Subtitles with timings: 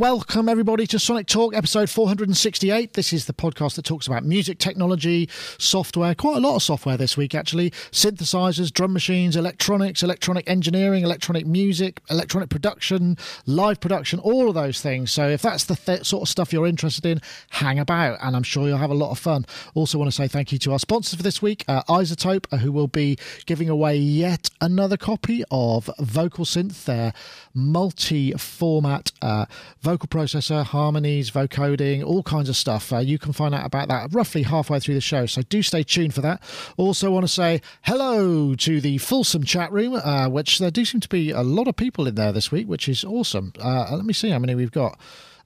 [0.00, 2.94] welcome everybody to Sonic Talk episode 468.
[2.94, 6.96] This is the podcast that talks about music technology, software, quite a lot of software
[6.96, 14.18] this week actually, synthesizers, drum machines, electronics, electronic engineering, electronic music, electronic production, live production,
[14.20, 15.12] all of those things.
[15.12, 17.20] So if that's the th- sort of stuff you're interested in,
[17.50, 19.44] hang about and I'm sure you'll have a lot of fun.
[19.74, 22.56] Also want to say thank you to our sponsors for this week, uh, iZotope, uh,
[22.56, 27.12] who will be giving away yet another copy of Vocal Synth, their
[27.52, 29.44] multi-format uh,
[29.82, 32.92] vocal processor, harmonies, vocoding, all kinds of stuff.
[32.92, 35.82] Uh, you can find out about that roughly halfway through the show, so do stay
[35.82, 36.42] tuned for that.
[36.76, 41.00] Also, want to say hello to the Fulsome chat room, uh, which there do seem
[41.00, 43.52] to be a lot of people in there this week, which is awesome.
[43.60, 44.98] Uh, let me see how many we've got.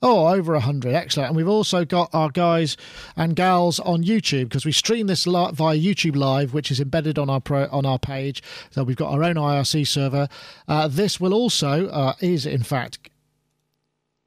[0.03, 0.95] Oh, over 100.
[0.95, 1.29] Excellent.
[1.29, 2.77] And we've also got our guys
[3.17, 7.31] and gals on YouTube because we stream this via YouTube Live, which is embedded on
[7.31, 8.43] our pro- on our page.
[8.71, 10.29] So we've got our own IRC server.
[10.69, 13.09] Uh, this will also, uh, is in fact,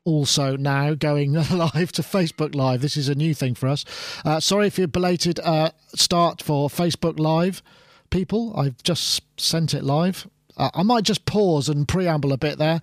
[0.08, 2.80] also now going live to Facebook Live.
[2.80, 3.84] This is a new thing for us.
[4.24, 7.62] Uh, sorry if you're belated uh, start for Facebook Live,
[8.10, 8.58] people.
[8.58, 10.26] I've just sent it live.
[10.56, 12.80] Uh, I might just pause and preamble a bit there.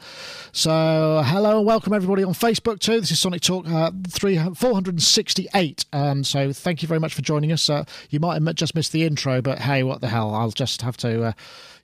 [0.53, 3.01] So, hello and welcome everybody on Facebook too.
[3.01, 5.87] This is Sonic Talk uh, 3, 468.
[5.95, 7.71] Um, so, thank you very much for joining us.
[7.71, 10.35] Uh, you might have just missed the intro, but hey, what the hell?
[10.35, 11.25] I'll just have to.
[11.25, 11.33] Uh,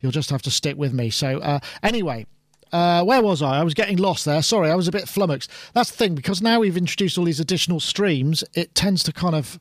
[0.03, 1.09] you'll just have to stick with me.
[1.09, 2.27] So, uh, anyway.
[2.73, 3.61] Uh, where was I?
[3.61, 4.43] I was getting lost there.
[4.43, 5.51] Sorry, I was a bit flummoxed.
[5.75, 8.45] That's the thing because now we've introduced all these additional streams.
[8.55, 9.59] It tends to kind of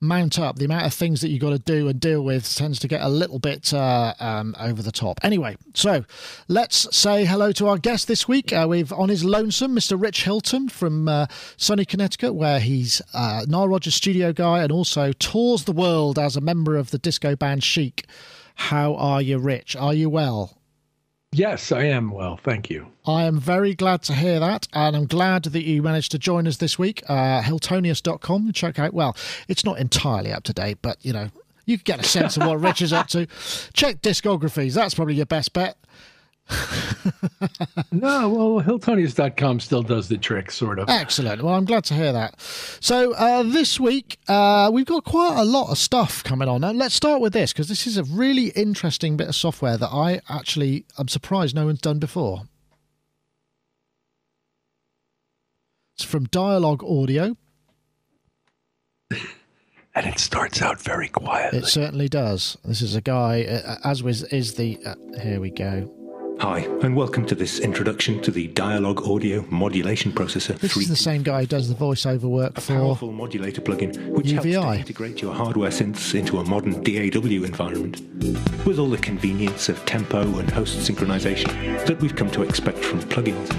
[0.00, 0.56] mount up.
[0.56, 3.00] The amount of things that you've got to do and deal with tends to get
[3.00, 5.18] a little bit uh, um, over the top.
[5.22, 6.04] Anyway, so
[6.48, 8.52] let's say hello to our guest this week.
[8.52, 10.00] Uh, we've on his lonesome, Mr.
[10.00, 15.12] Rich Hilton from uh, Sunny, Connecticut, where he's uh, Nile Rodgers studio guy and also
[15.12, 18.06] tours the world as a member of the disco band Chic.
[18.56, 19.76] How are you, Rich?
[19.76, 20.58] Are you well?
[21.32, 22.36] Yes, I am well.
[22.36, 22.86] Thank you.
[23.04, 24.68] I am very glad to hear that.
[24.72, 27.02] And I'm glad that you managed to join us this week.
[27.08, 28.52] Uh, Hiltonius.com.
[28.52, 29.16] Check out, well,
[29.48, 31.30] it's not entirely up to date, but, you know,
[31.66, 33.26] you can get a sense of what Rich is up to.
[33.74, 34.74] Check discographies.
[34.74, 35.76] That's probably your best bet.
[37.90, 40.88] no, well, Hiltonius.com still does the trick, sort of.
[40.88, 41.42] Excellent.
[41.42, 42.40] Well, I'm glad to hear that.
[42.40, 46.60] So, uh, this week, uh, we've got quite a lot of stuff coming on.
[46.60, 49.88] Now, let's start with this because this is a really interesting bit of software that
[49.88, 52.42] I actually am surprised no one's done before.
[55.96, 57.36] It's from Dialogue Audio.
[59.96, 61.60] and it starts out very quietly.
[61.60, 62.56] It certainly does.
[62.64, 64.78] This is a guy, uh, as was is the.
[64.84, 65.90] Uh, here we go.
[66.38, 70.58] Hi, and welcome to this introduction to the Dialogue Audio Modulation Processor.
[70.58, 70.82] This 3.
[70.82, 74.32] is the same guy who does the voiceover work a for powerful modulator plugin which
[74.32, 78.02] helps to integrate your hardware synths into a modern DAW environment
[78.66, 83.00] with all the convenience of tempo and host synchronization that we've come to expect from
[83.00, 83.50] plugins.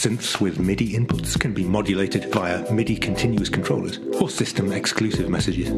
[0.00, 5.68] Synths with MIDI inputs can be modulated via MIDI continuous controllers or system exclusive messages.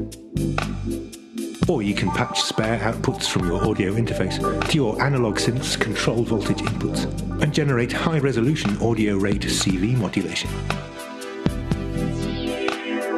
[1.69, 4.39] Or you can patch spare outputs from your audio interface
[4.69, 7.03] to your analog synth's control voltage inputs
[7.43, 10.51] and generate high resolution audio rate CV modulation.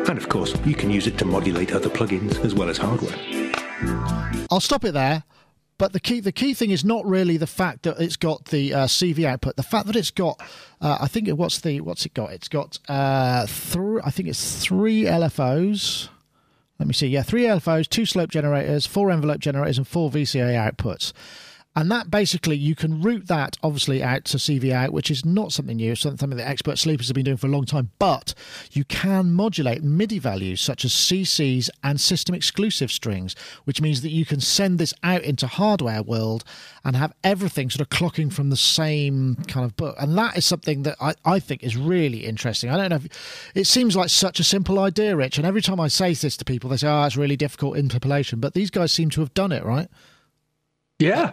[0.08, 3.14] And of course, you can use it to modulate other plugins as well as hardware.
[4.50, 5.24] I'll stop it there.
[5.76, 8.72] But the key, the key thing is not really the fact that it's got the
[8.72, 9.56] uh, CV output.
[9.56, 10.40] The fact that it's got,
[10.80, 12.32] uh, I think, it, what's the what's it got?
[12.32, 14.00] It's got uh, three.
[14.04, 16.08] I think it's three LFOs.
[16.78, 17.08] Let me see.
[17.08, 21.12] Yeah, three LFOs, two slope generators, four envelope generators, and four VCA outputs.
[21.76, 25.52] And that basically, you can route that obviously out to CV out, which is not
[25.52, 27.90] something new, something that expert sleepers have been doing for a long time.
[27.98, 28.32] But
[28.70, 33.34] you can modulate MIDI values such as CCs and system exclusive strings,
[33.64, 36.44] which means that you can send this out into hardware world
[36.84, 39.96] and have everything sort of clocking from the same kind of book.
[39.98, 42.70] And that is something that I, I think is really interesting.
[42.70, 45.38] I don't know if it seems like such a simple idea, Rich.
[45.38, 48.38] And every time I say this to people, they say, oh, it's really difficult interpolation.
[48.38, 49.88] But these guys seem to have done it, right?
[51.00, 51.32] Yeah.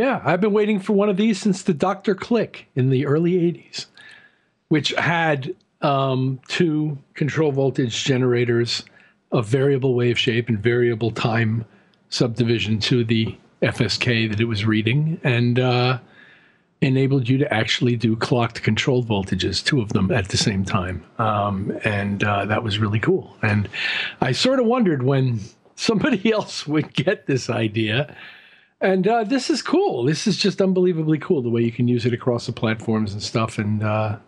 [0.00, 2.14] Yeah, I've been waiting for one of these since the Dr.
[2.14, 3.84] Click in the early 80s,
[4.68, 8.82] which had um, two control voltage generators
[9.30, 11.66] of variable wave shape and variable time
[12.08, 15.98] subdivision to the FSK that it was reading and uh,
[16.80, 21.04] enabled you to actually do clocked control voltages, two of them at the same time.
[21.18, 23.36] Um, and uh, that was really cool.
[23.42, 23.68] And
[24.22, 25.40] I sort of wondered when
[25.74, 28.16] somebody else would get this idea
[28.80, 30.04] and uh, this is cool.
[30.04, 33.22] This is just unbelievably cool the way you can use it across the platforms and
[33.22, 34.18] stuff, and uh,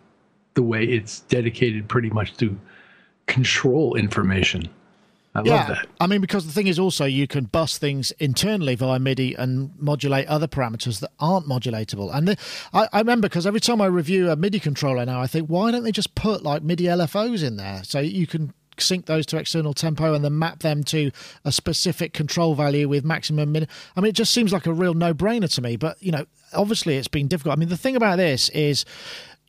[0.53, 2.57] the way it's dedicated pretty much to
[3.25, 4.69] control information.
[5.35, 5.87] I yeah, love that.
[5.99, 9.71] I mean, because the thing is also you can bus things internally via MIDI and
[9.79, 12.13] modulate other parameters that aren't modulatable.
[12.13, 12.37] And the,
[12.71, 15.71] I, I, remember because every time I review a MIDI controller now, I think, why
[15.71, 19.37] don't they just put like MIDI LFOs in there so you can sync those to
[19.37, 21.11] external tempo and then map them to
[21.45, 23.67] a specific control value with maximum min.
[23.95, 25.75] I mean, it just seems like a real no brainer to me.
[25.75, 27.57] But you know, obviously, it's been difficult.
[27.57, 28.85] I mean, the thing about this is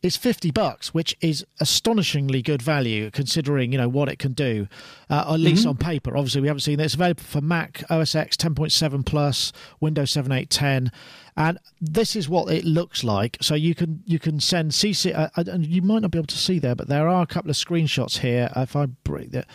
[0.03, 4.67] it's 50 bucks which is astonishingly good value considering you know what it can do
[5.09, 5.69] uh, at least mm-hmm.
[5.69, 9.51] on paper obviously we haven't seen this it's available for mac os x 10.7 plus
[9.79, 10.91] windows 7 8 10
[11.37, 13.37] and this is what it looks like.
[13.41, 16.27] So you can you can send cc uh, uh, and you might not be able
[16.27, 18.49] to see there but there are a couple of screenshots here.
[18.55, 19.47] If i break that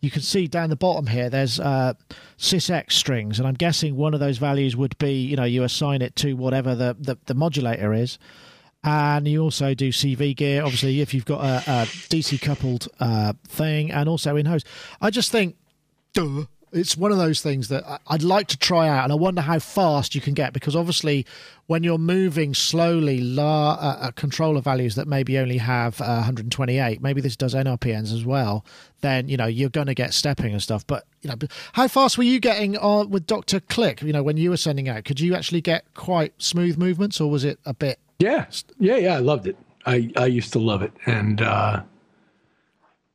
[0.00, 1.94] you can see down the bottom here there's uh,
[2.36, 3.38] sysex strings.
[3.38, 6.34] And i'm guessing one of those values would be you know you assign it to
[6.34, 8.18] whatever the, the, the modulator is.
[8.82, 13.34] And you also do CV gear, obviously, if you've got a, a DC coupled uh,
[13.46, 14.66] thing, and also in host.
[15.02, 15.56] I just think,
[16.14, 19.40] duh, it's one of those things that I'd like to try out, and I wonder
[19.40, 21.26] how fast you can get because obviously,
[21.66, 27.02] when you're moving slowly, la, uh, uh, controller values that maybe only have uh, 128,
[27.02, 28.64] maybe this does NRPNs as well.
[29.00, 30.86] Then you know you're going to get stepping and stuff.
[30.86, 31.36] But you know,
[31.72, 34.02] how fast were you getting on with Doctor Click?
[34.02, 37.30] You know, when you were sending out, could you actually get quite smooth movements, or
[37.30, 38.46] was it a bit yeah,
[38.78, 39.14] yeah, yeah.
[39.16, 39.56] I loved it.
[39.86, 41.82] I I used to love it, and uh,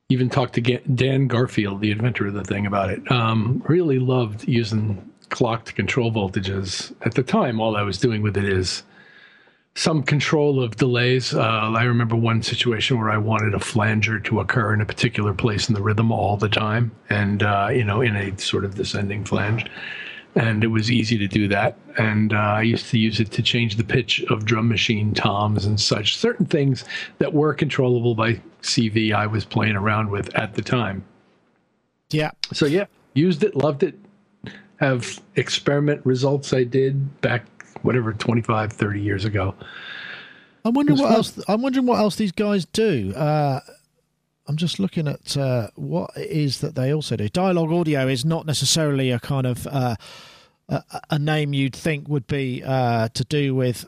[0.08, 3.10] even talked to Dan Garfield, the inventor of the thing, about it.
[3.10, 6.94] Um, really loved using clock to control voltages.
[7.04, 8.84] At the time, all I was doing with it is
[9.74, 11.34] some control of delays.
[11.34, 15.34] Uh, I remember one situation where I wanted a flanger to occur in a particular
[15.34, 18.76] place in the rhythm all the time, and uh, you know, in a sort of
[18.76, 19.66] descending flange
[20.36, 21.76] and it was easy to do that.
[21.96, 25.64] And uh, I used to use it to change the pitch of drum machine toms
[25.64, 26.16] and such.
[26.16, 26.84] Certain things
[27.18, 31.04] that were controllable by CV, I was playing around with at the time.
[32.10, 32.30] Yeah.
[32.52, 32.84] So yeah,
[33.14, 33.98] used it, loved it.
[34.76, 37.46] Have experiment results I did back
[37.82, 39.54] whatever 25, 30 years ago.
[40.66, 41.16] I'm wondering what fun.
[41.16, 41.40] else.
[41.48, 43.14] I'm wondering what else these guys do.
[43.14, 43.60] Uh,
[44.48, 47.28] I'm just looking at uh, what it is that they also do.
[47.28, 49.96] Dialogue Audio is not necessarily a kind of uh,
[50.68, 53.86] a, a, name you'd think would be uh, to do with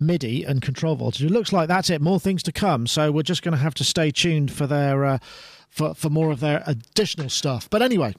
[0.00, 1.22] MIDI and control voltage.
[1.22, 2.00] It looks like that's it.
[2.00, 2.86] More things to come.
[2.86, 5.18] So we're just going to have to stay tuned for their uh,
[5.68, 7.70] for for more of their additional stuff.
[7.70, 8.14] But anyway,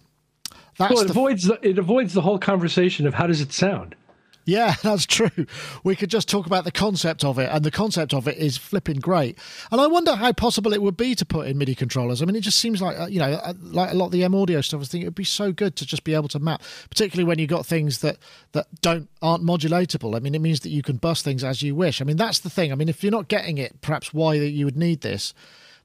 [0.78, 1.12] that's well, it the...
[1.12, 3.96] avoids the, it avoids the whole conversation of how does it sound.
[4.48, 5.46] Yeah, that's true.
[5.84, 8.58] We could just talk about the concept of it, and the concept of it is
[8.58, 9.38] flipping great.
[9.72, 12.22] And I wonder how possible it would be to put in MIDI controllers.
[12.22, 14.24] I mean, it just seems like uh, you know, uh, like a lot of the
[14.24, 14.82] M audio stuff.
[14.82, 17.40] I think it would be so good to just be able to map, particularly when
[17.40, 18.18] you have got things that
[18.54, 20.16] that don't aren't modulatable.
[20.16, 22.02] I mean, it means that you can bust things as you wish.
[22.02, 22.72] I mean, that's the thing.
[22.72, 25.34] I mean, if you're not getting it, perhaps why you would need this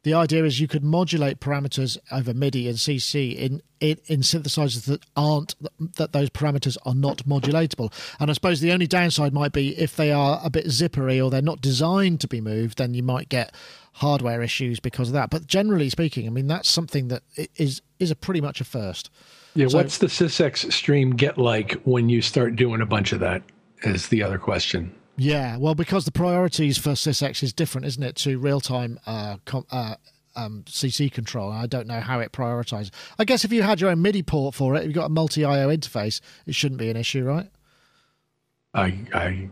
[0.04, 4.84] the idea is you could modulate parameters over MIDI and CC in, in, in synthesizers
[4.86, 5.54] that aren't
[5.96, 7.92] that those parameters are not modulatable.
[8.18, 11.30] And I suppose the only downside might be if they are a bit zippery or
[11.30, 13.54] they're not designed to be moved, then you might get
[13.94, 15.30] hardware issues because of that.
[15.30, 17.22] But generally speaking, I mean that's something that
[17.56, 19.10] is is a pretty much a first.
[19.54, 23.20] Yeah, so, what's the SysEx stream get like when you start doing a bunch of
[23.20, 23.42] that?
[23.84, 24.94] Is the other question.
[25.16, 29.36] Yeah, well, because the priorities for SysEx is different, isn't it, to real time uh,
[29.44, 29.96] com- uh,
[30.34, 31.50] um, CC control.
[31.52, 32.90] I don't know how it prioritizes.
[33.18, 35.44] I guess if you had your own MIDI port for it, you've got a multi
[35.44, 37.50] IO interface, it shouldn't be an issue, right?
[38.74, 39.48] I I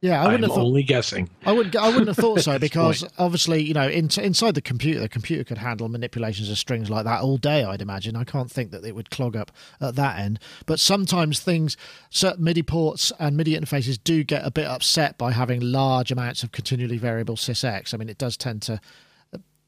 [0.00, 1.28] yeah, I wouldn't I'm have thought, only guessing.
[1.44, 1.74] I wouldn't.
[1.74, 5.42] I wouldn't have thought so because obviously, you know, in, inside the computer, the computer
[5.42, 7.64] could handle manipulations of strings like that all day.
[7.64, 8.14] I'd imagine.
[8.14, 9.50] I can't think that it would clog up
[9.80, 10.38] at that end.
[10.66, 11.76] But sometimes things,
[12.10, 16.44] certain MIDI ports and MIDI interfaces do get a bit upset by having large amounts
[16.44, 17.92] of continually variable SysEx.
[17.92, 18.80] I mean, it does tend to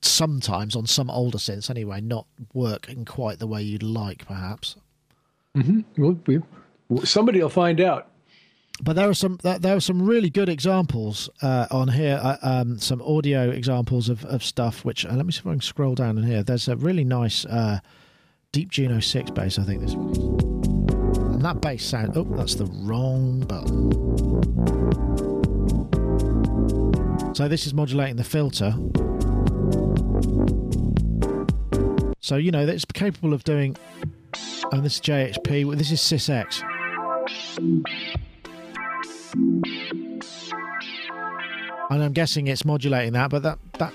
[0.03, 4.77] sometimes on some older synths anyway not work in quite the way you'd like, perhaps.
[5.57, 6.41] Mm-hmm.
[6.89, 8.10] Well, somebody will find out
[8.83, 12.19] but there are some there are some really good examples uh, on here.
[12.23, 14.85] Uh, um, some audio examples of, of stuff.
[14.85, 16.43] Which uh, let me see if I can scroll down in here.
[16.43, 17.81] There's a really nice uh,
[18.53, 19.59] Deep Juno six bass.
[19.59, 20.19] I think this one is,
[21.19, 22.17] and that bass sound.
[22.17, 23.91] Oh, that's the wrong button.
[27.35, 28.75] So this is modulating the filter.
[32.21, 33.77] So you know it's capable of doing.
[34.73, 35.77] And this is JHP.
[35.77, 36.63] This is SysEx.
[39.33, 40.23] And
[41.91, 43.93] I'm guessing it's modulating that, but that that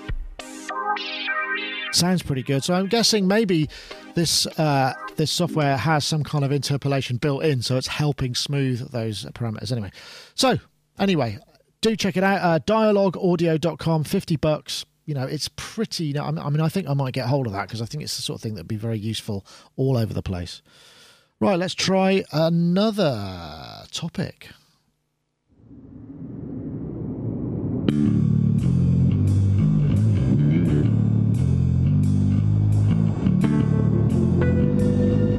[1.92, 2.62] sounds pretty good.
[2.62, 3.68] So I'm guessing maybe
[4.14, 8.90] this uh, this software has some kind of interpolation built in, so it's helping smooth
[8.90, 9.72] those parameters.
[9.72, 9.90] Anyway,
[10.34, 10.58] so
[10.98, 11.38] anyway,
[11.80, 12.40] do check it out.
[12.42, 14.84] Uh, dialogueaudio.com, fifty bucks.
[15.06, 16.18] you know, it's pretty.
[16.18, 18.22] I mean, I think I might get hold of that because I think it's the
[18.22, 20.60] sort of thing that'd be very useful all over the place.
[21.40, 24.48] Right, let's try another topic.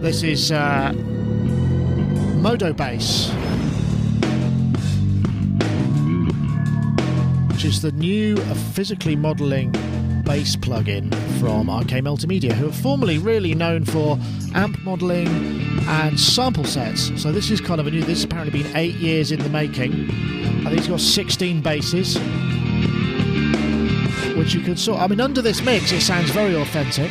[0.07, 0.93] This is uh,
[2.37, 3.29] MODO BASS,
[7.49, 8.37] which is the new
[8.73, 9.71] physically modelling
[10.23, 14.17] bass plugin from IK Multimedia, who are formerly really known for
[14.55, 15.27] amp modelling
[15.87, 17.11] and sample sets.
[17.21, 17.99] So this is kind of a new.
[17.99, 20.36] This has apparently been eight years in the making.
[20.73, 22.15] It's got 16 basses,
[24.35, 24.99] which you could sort.
[24.99, 27.09] I mean, under this mix, it sounds very authentic.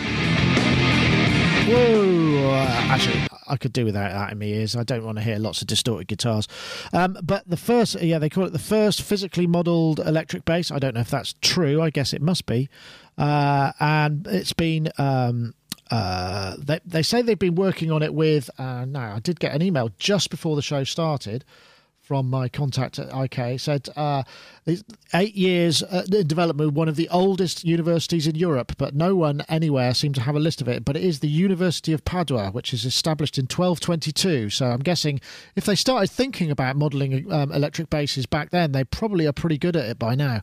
[1.68, 2.52] Whoa!
[2.54, 4.76] Actually, I could do without that in my ears.
[4.76, 6.46] I don't want to hear lots of distorted guitars.
[6.92, 10.70] Um, but the first, yeah, they call it the first physically modelled electric bass.
[10.70, 11.80] I don't know if that's true.
[11.80, 12.68] I guess it must be.
[13.16, 14.90] Uh, and it's been.
[14.98, 15.54] Um,
[15.90, 18.50] uh, they, they say they've been working on it with.
[18.58, 21.44] Uh, I did get an email just before the show started
[22.06, 24.22] from my contact at IK said uh,
[25.12, 29.42] eight years uh, in development, one of the oldest universities in Europe, but no one
[29.48, 30.84] anywhere seemed to have a list of it.
[30.84, 34.50] But it is the University of Padua, which is established in 1222.
[34.50, 35.20] So I'm guessing
[35.56, 39.58] if they started thinking about modelling um, electric basses back then, they probably are pretty
[39.58, 40.42] good at it by now.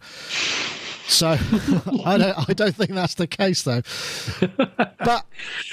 [1.07, 1.27] So
[2.05, 3.81] I don't I don't think that's the case though.
[4.99, 5.25] But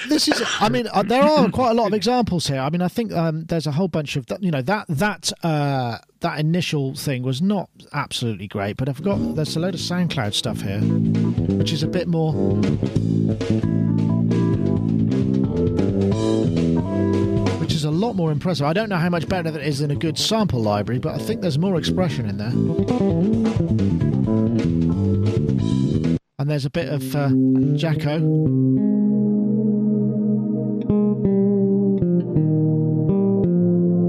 [0.09, 2.59] this is I mean uh, there are quite a lot of examples here.
[2.59, 5.97] I mean I think um, there's a whole bunch of you know that that uh,
[6.19, 10.33] that initial thing was not absolutely great, but I've got there's a load of SoundCloud
[10.33, 10.79] stuff here,
[11.57, 12.33] which is a bit more.
[17.59, 18.65] Which is a lot more impressive.
[18.65, 21.17] I don't know how much better that is than a good sample library, but I
[21.19, 24.10] think there's more expression in there.
[26.41, 27.29] And there's a bit of uh,
[27.77, 28.17] Jaco.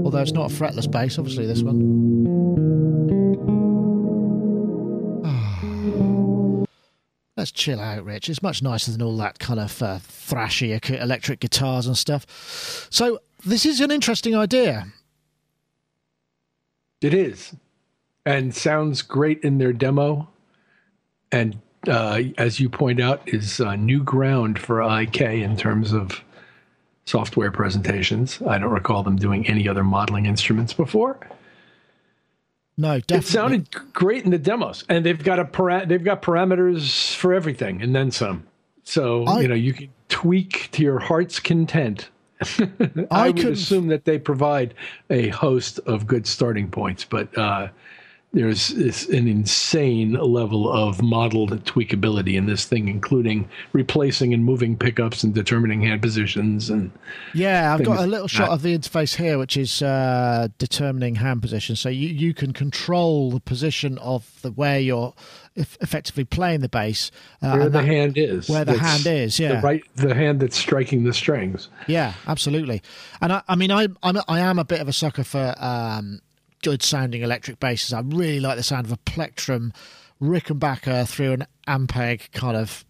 [0.03, 1.77] Although it's not a fretless bass, obviously, this one.
[7.37, 8.29] Let's chill out, Rich.
[8.29, 12.87] It's much nicer than all that kind of uh, thrashy electric guitars and stuff.
[12.89, 14.87] So, this is an interesting idea.
[16.99, 17.55] It is.
[18.25, 20.29] And sounds great in their demo.
[21.31, 26.21] And uh, as you point out, is uh, new ground for IK in terms of
[27.05, 28.41] software presentations.
[28.47, 31.19] I don't recall them doing any other modeling instruments before.
[32.77, 33.17] No, definitely.
[33.17, 37.33] It sounded great in the demos, and they've got a para- they've got parameters for
[37.33, 38.47] everything, and then some.
[38.83, 42.09] So I, you know you can tweak to your heart's content.
[42.41, 44.73] I, I would assume that they provide
[45.09, 47.67] a host of good starting points, but uh,
[48.33, 48.71] there's
[49.09, 55.35] an insane level of modeled tweakability in this thing, including replacing and moving pickups and
[55.35, 56.91] determining hand positions and.
[57.35, 61.41] Yeah, I've got a little shot of the interface here, which is uh, determining hand
[61.41, 61.75] position.
[61.75, 65.13] So you you can control the position of the where you're
[65.55, 67.11] effectively playing the bass.
[67.41, 68.49] Uh, where the that, hand is.
[68.49, 69.55] Where the hand is, yeah.
[69.55, 71.69] The right, the hand that's striking the strings.
[71.87, 72.81] Yeah, absolutely.
[73.21, 76.21] And I, I mean, I, I'm, I am a bit of a sucker for um,
[76.63, 77.93] good sounding electric basses.
[77.93, 79.73] I really like the sound of a plectrum
[80.21, 82.85] Rickenbacker through an Ampeg kind of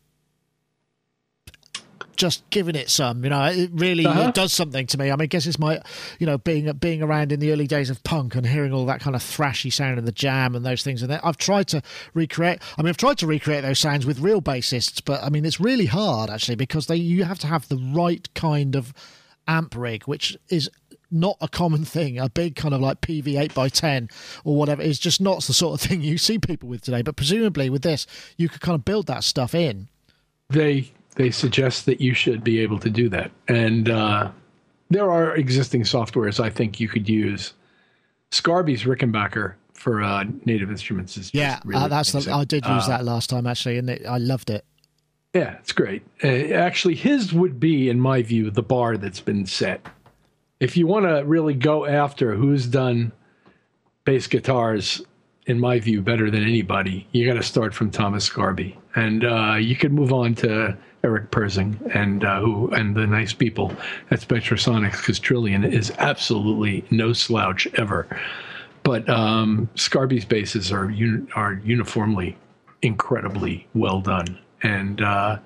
[2.15, 4.29] just giving it some, you know, it really uh-huh.
[4.29, 5.09] it does something to me.
[5.09, 5.81] I mean, I guess it's my,
[6.19, 9.01] you know, being being around in the early days of punk and hearing all that
[9.01, 11.01] kind of thrashy sound in the jam and those things.
[11.01, 11.81] And I've tried to
[12.13, 12.59] recreate.
[12.77, 15.59] I mean, I've tried to recreate those sounds with real bassists, but I mean, it's
[15.59, 18.93] really hard actually because they you have to have the right kind of
[19.47, 20.69] amp rig, which is
[21.13, 22.17] not a common thing.
[22.19, 24.09] A big kind of like PV eight by ten
[24.43, 27.01] or whatever is just not the sort of thing you see people with today.
[27.01, 29.87] But presumably with this, you could kind of build that stuff in.
[30.49, 34.31] They they suggest that you should be able to do that, and uh,
[34.89, 37.53] there are existing softwares I think you could use.
[38.31, 42.85] Scarbee's Rickenbacker for uh, Native Instruments is yeah, really uh, that's the, I did use
[42.85, 44.65] uh, that last time actually, and it, I loved it.
[45.33, 46.03] Yeah, it's great.
[46.23, 49.85] Uh, actually, his would be, in my view, the bar that's been set
[50.59, 53.11] if you want to really go after who's done
[54.05, 55.01] bass guitars,
[55.45, 59.55] in my view, better than anybody, you got to start from Thomas Scarby, and uh,
[59.55, 63.73] you could move on to Eric Persing and uh, who and the nice people
[64.09, 68.07] at Spectrasonics because Trilian is absolutely no slouch ever.
[68.83, 72.37] But um, Scarbee's basses are un- are uniformly
[72.81, 75.39] incredibly well done, and uh,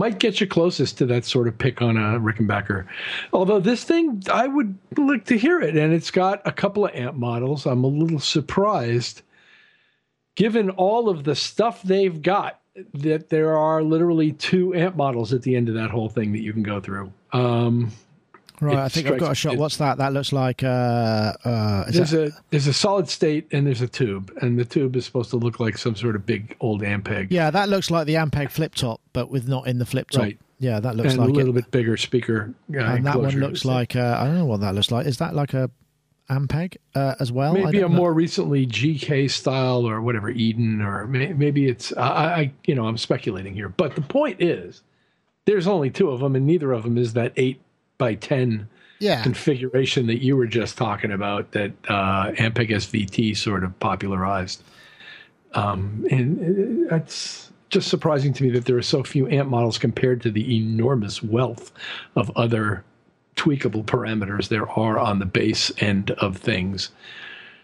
[0.00, 2.86] might get you closest to that sort of pick on a Rickenbacker.
[3.34, 6.94] Although this thing, I would like to hear it, and it's got a couple of
[6.94, 7.66] amp models.
[7.66, 9.20] I'm a little surprised,
[10.36, 12.60] given all of the stuff they've got
[12.94, 16.40] that there are literally two amp models at the end of that whole thing that
[16.40, 17.12] you can go through.
[17.34, 17.92] Um,
[18.60, 19.56] right, I think I've got a shot.
[19.56, 19.98] What's that?
[19.98, 22.28] That looks like uh, uh, there's that...
[22.28, 25.36] a there's a solid state and there's a tube, and the tube is supposed to
[25.36, 27.28] look like some sort of big old Ampeg.
[27.30, 30.22] Yeah, that looks like the Ampeg flip top, but with not in the flip top.
[30.22, 30.38] Right.
[30.58, 31.62] Yeah, that looks and like a little it.
[31.62, 32.54] bit bigger speaker.
[32.72, 35.06] Uh, and that one looks like uh, I don't know what that looks like.
[35.06, 35.70] Is that like a
[36.30, 37.54] Ampeg uh, as well?
[37.54, 37.88] Maybe a know.
[37.88, 42.86] more recently GK style or whatever Eden or may, maybe it's I, I you know
[42.86, 44.82] I'm speculating here, but the point is
[45.46, 47.60] there's only two of them and neither of them is that eight
[48.00, 49.22] by ten yeah.
[49.22, 54.64] configuration that you were just talking about that uh, Ampeg SVT sort of popularized.
[55.54, 60.20] Um, and it's just surprising to me that there are so few amp models compared
[60.22, 61.72] to the enormous wealth
[62.16, 62.84] of other
[63.36, 66.90] tweakable parameters there are on the bass end of things.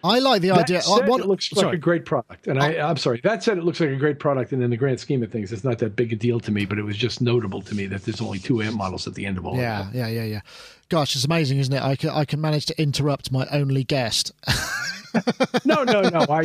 [0.05, 0.83] I like the that idea.
[0.83, 1.67] Said, what, it looks sorry.
[1.67, 3.21] like a great product, and I, I'm sorry.
[3.25, 5.53] That said, it looks like a great product, and in the grand scheme of things,
[5.53, 6.65] it's not that big a deal to me.
[6.65, 9.26] But it was just notable to me that there's only two amp models at the
[9.26, 9.57] end of all.
[9.57, 10.41] Yeah, yeah, yeah, yeah.
[10.88, 11.83] Gosh, it's amazing, isn't it?
[11.83, 14.33] I can I can manage to interrupt my only guest.
[15.65, 16.26] no, no, no.
[16.29, 16.45] I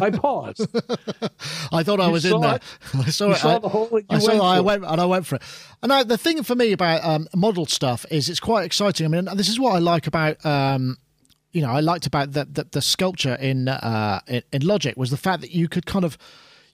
[0.00, 0.66] I paused.
[1.72, 2.56] I thought I was in there.
[2.56, 2.62] It?
[2.94, 3.38] I saw you it.
[3.38, 4.28] Saw I, the hole I saw.
[4.28, 5.42] Went I went and I went for it.
[5.82, 9.04] And I, the thing for me about um, model stuff is it's quite exciting.
[9.04, 10.44] I mean, this is what I like about.
[10.44, 10.98] Um,
[11.54, 15.10] you know, I liked about the the, the sculpture in, uh, in in Logic was
[15.10, 16.18] the fact that you could kind of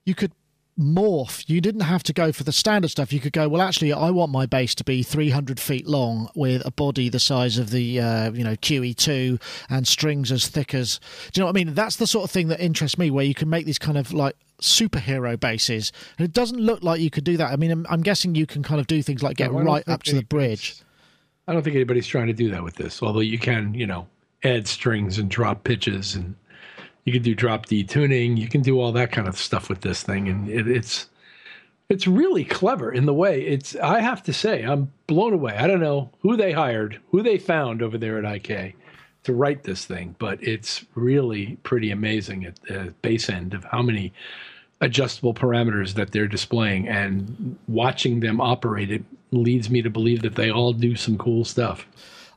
[0.05, 0.33] you could
[0.79, 1.45] morph.
[1.49, 3.13] You didn't have to go for the standard stuff.
[3.13, 6.65] You could go, well, actually, I want my bass to be 300 feet long with
[6.65, 10.99] a body the size of the, uh, you know, QE2 and strings as thick as.
[11.33, 11.75] Do you know what I mean?
[11.75, 14.13] That's the sort of thing that interests me, where you can make these kind of
[14.13, 15.93] like superhero basses.
[16.19, 17.53] And it doesn't look like you could do that.
[17.53, 19.87] I mean, I'm, I'm guessing you can kind of do things like get no, right
[19.89, 20.81] up to the bridge.
[21.47, 24.07] I don't think anybody's trying to do that with this, although you can, you know,
[24.43, 26.35] add strings and drop pitches and
[27.05, 28.37] you can do drop D tuning.
[28.37, 31.09] You can do all that kind of stuff with this thing, and it, it's
[31.89, 33.75] it's really clever in the way it's.
[33.77, 35.57] I have to say, I'm blown away.
[35.57, 38.77] I don't know who they hired, who they found over there at IK
[39.25, 43.83] to write this thing, but it's really pretty amazing at the bass end of how
[43.83, 44.13] many
[44.81, 50.37] adjustable parameters that they're displaying and watching them operate it leads me to believe that
[50.37, 51.87] they all do some cool stuff.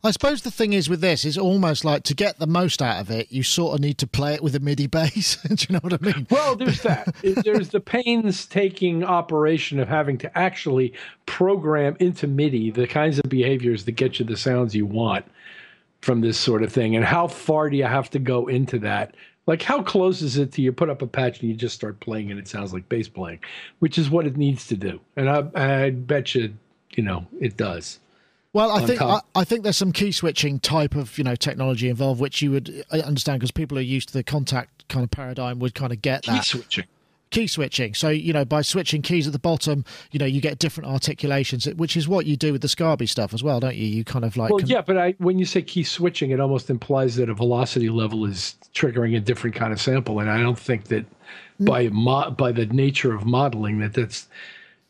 [0.05, 2.99] I suppose the thing is with this is almost like to get the most out
[2.99, 5.37] of it, you sort of need to play it with a MIDI bass.
[5.47, 6.27] Do you know what I mean?
[6.29, 7.15] Well, there's that.
[7.45, 10.93] there's the painstaking operation of having to actually
[11.25, 15.23] program into MIDI the kinds of behaviors that get you the sounds you want
[16.01, 16.97] from this sort of thing.
[16.97, 19.15] And how far do you have to go into that?
[19.45, 22.01] Like, how close is it to you put up a patch and you just start
[22.01, 23.39] playing and it sounds like bass playing,
[23.79, 24.99] which is what it needs to do.
[25.15, 26.53] And I, I bet you,
[26.91, 27.99] you know, it does.
[28.53, 31.89] Well, I think I, I, think there's some key switching type of you know technology
[31.89, 35.09] involved, which you would uh, understand because people are used to the Kontakt kind of
[35.09, 36.85] paradigm would kind of get that key that switching.
[37.31, 37.95] Key switching.
[37.95, 41.65] So you know by switching keys at the bottom, you know you get different articulations,
[41.65, 43.87] which is what you do with the Scarbee stuff as well, don't you?
[43.87, 44.51] You kind of like.
[44.51, 47.89] Well, yeah, but I, when you say key switching, it almost implies that a velocity
[47.89, 51.05] level is triggering a different kind of sample, and I don't think that
[51.59, 54.27] by mo- by the nature of modeling that that's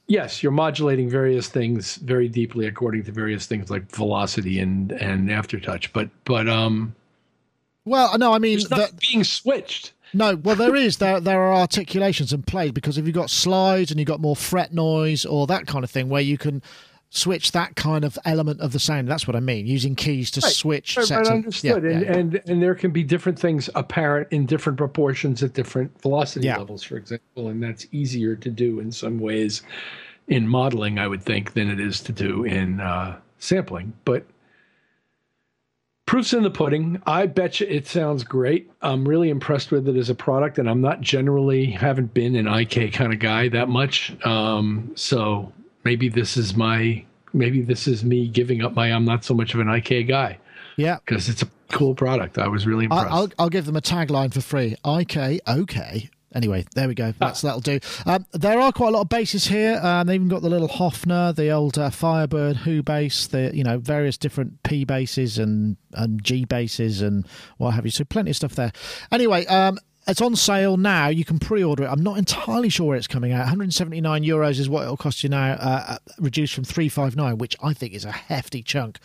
[0.07, 5.29] yes, you're modulating various things very deeply according to various things like velocity and and
[5.29, 5.91] aftertouch.
[5.93, 6.95] But but um,
[7.85, 9.93] well, no, I mean that being switched.
[10.13, 10.97] No, well, there is.
[11.03, 14.35] There there are articulations and plays because if you've got slides and you've got more
[14.35, 16.61] fret noise or that kind of thing, where you can
[17.13, 19.07] switch that kind of element of the sound.
[19.07, 20.51] That's what I mean, using keys to right.
[20.51, 20.97] switch.
[20.97, 21.83] Right, right understood.
[21.83, 22.13] Yeah, and, yeah.
[22.13, 26.57] and and there can be different things apparent in different proportions at different velocity yeah.
[26.57, 29.61] levels, for example, and that's easier to do in some ways
[30.27, 33.93] in modeling, I would think, than it is to do in uh, sampling.
[34.05, 34.25] But
[36.07, 36.99] proof's in the pudding.
[37.05, 38.71] I bet you it sounds great.
[38.81, 42.47] I'm really impressed with it as a product, and I'm not generally haven't been an
[42.47, 44.15] IK kind of guy that much.
[44.25, 45.51] Um, so
[45.83, 49.53] maybe this is my maybe this is me giving up my I'm not so much
[49.53, 50.37] of an IK guy.
[50.77, 52.37] Yeah, because it's a cool product.
[52.37, 53.11] I was really impressed.
[53.11, 54.75] I'll, I'll give them a tagline for free.
[54.85, 56.09] IK okay.
[56.35, 57.13] Anyway, there we go.
[57.19, 57.79] That's that'll do.
[58.05, 59.79] Um, there are quite a lot of basses here.
[59.83, 63.63] Um, they even got the little Hofner, the old uh, Firebird Who bass, the you
[63.63, 67.91] know various different P basses and and G bases and what have you.
[67.91, 68.71] So plenty of stuff there.
[69.11, 71.07] Anyway, um, it's on sale now.
[71.07, 71.87] You can pre-order it.
[71.87, 73.39] I'm not entirely sure where it's coming out.
[73.39, 77.73] 179 euros is what it'll cost you now, uh, uh reduced from 359, which I
[77.73, 78.99] think is a hefty chunk.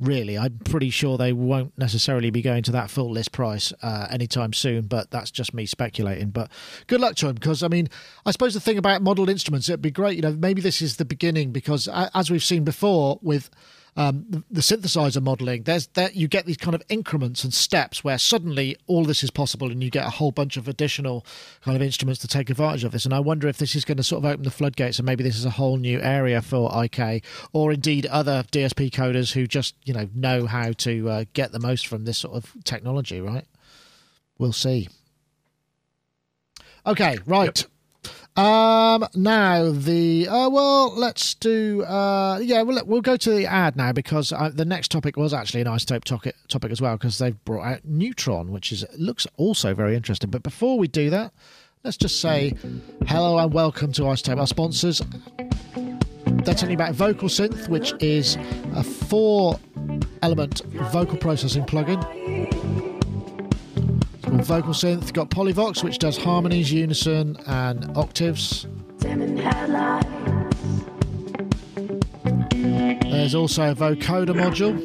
[0.00, 4.08] Really, I'm pretty sure they won't necessarily be going to that full list price uh,
[4.10, 4.86] anytime soon.
[4.86, 6.30] But that's just me speculating.
[6.30, 6.50] But
[6.88, 7.88] good luck to them because I mean,
[8.26, 10.16] I suppose the thing about modelled instruments, it'd be great.
[10.16, 13.48] You know, maybe this is the beginning because as we've seen before with
[13.94, 18.02] um, the, the, synthesizer modeling, there's that you get these kind of increments and steps
[18.02, 21.26] where suddenly all this is possible, and you get a whole bunch of additional
[21.62, 23.04] kind of instruments to take advantage of this.
[23.04, 25.22] And I wonder if this is going to sort of open the floodgates, and maybe
[25.22, 29.74] this is a whole new area for IK, or indeed other DSP coders who just
[29.84, 33.20] you know know how to uh, get the most from this sort of technology.
[33.20, 33.44] Right?
[34.38, 34.88] We'll see.
[36.86, 37.60] Okay, right.
[37.60, 37.71] Yep.
[38.34, 43.76] Um, now the uh, well, let's do uh, yeah, we'll we'll go to the ad
[43.76, 47.18] now because uh, the next topic was actually an iZotope topic topic as well because
[47.18, 50.30] they've brought out Neutron, which is looks also very interesting.
[50.30, 51.34] But before we do that,
[51.84, 52.54] let's just say
[53.06, 55.02] hello and welcome to iZotope, our sponsors.
[56.24, 58.38] They're telling you about Vocal Synth, which is
[58.74, 59.60] a four
[60.22, 62.91] element vocal processing plugin
[64.32, 65.12] called Vocal Synth.
[65.12, 68.66] Got Polyvox, which does harmonies, unison, and octaves.
[73.10, 74.80] There's also a vocoder module,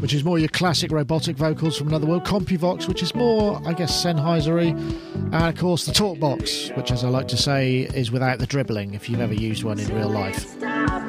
[0.00, 2.24] which is more your classic robotic vocals from another world.
[2.24, 4.70] Compuvox, which is more, I guess, Sennheisery.
[5.32, 8.94] And of course, the Talkbox, which, as I like to say, is without the dribbling
[8.94, 10.56] if you've ever used one in real life.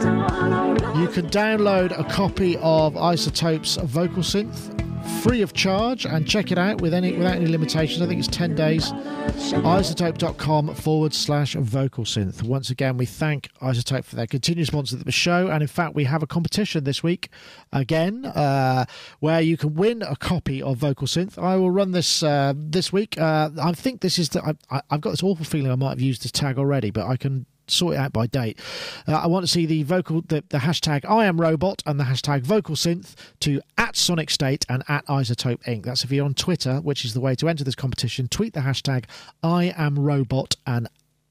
[0.02, 4.82] You can download a copy of iZotope's Vocal Synth
[5.22, 8.02] free of charge and check it out with any without any limitations.
[8.02, 8.92] I think it's 10 days.
[8.92, 12.44] iZotope.com forward slash vocal synth.
[12.44, 15.48] Once again, we thank iZotope for their continued sponsor of the show.
[15.48, 17.30] And in fact, we have a competition this week
[17.72, 18.86] again uh,
[19.20, 21.42] where you can win a copy of vocal synth.
[21.42, 23.20] I will run this uh, this week.
[23.20, 24.56] Uh, I think this is the.
[24.70, 27.18] I, I've got this awful feeling I might have used this tag already, but I
[27.18, 28.60] can sort it out by date.
[29.08, 32.06] Uh, I want to see the vocal, the, the hashtag I am robot and the
[32.06, 35.86] hashtag vocal synth to at Sonic State and at iZotope Inc.
[35.86, 38.28] That's if you're on Twitter, which is the way to enter this competition.
[38.28, 39.06] Tweet the hashtag
[39.44, 40.88] I am robot and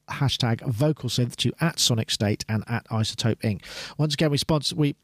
[0.09, 3.63] hashtag vocal synth to at Sonic State and at iZotope Inc.
[3.99, 4.97] Once again, we sponsor we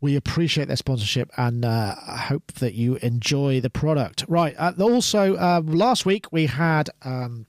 [0.00, 4.24] we appreciate their sponsorship and uh, hope that you enjoy the product.
[4.28, 4.54] Right.
[4.58, 6.90] Uh, also, uh, last week we had.
[7.02, 7.46] Um,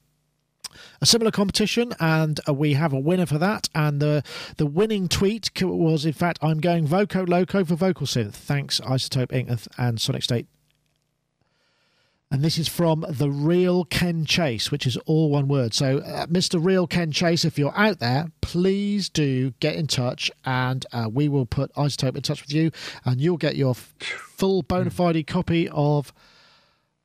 [1.00, 3.68] a similar competition, and uh, we have a winner for that.
[3.74, 4.22] And the
[4.56, 8.34] the winning tweet was, in fact, I'm going Voco Loco for Vocal Synth.
[8.34, 9.68] Thanks, iZotope Inc.
[9.78, 10.46] and Sonic State.
[12.28, 15.72] And this is from the real Ken Chase, which is all one word.
[15.72, 16.62] So, uh, Mr.
[16.62, 21.28] Real Ken Chase, if you're out there, please do get in touch, and uh, we
[21.28, 22.72] will put iZotope in touch with you,
[23.04, 26.12] and you'll get your full bona fide copy of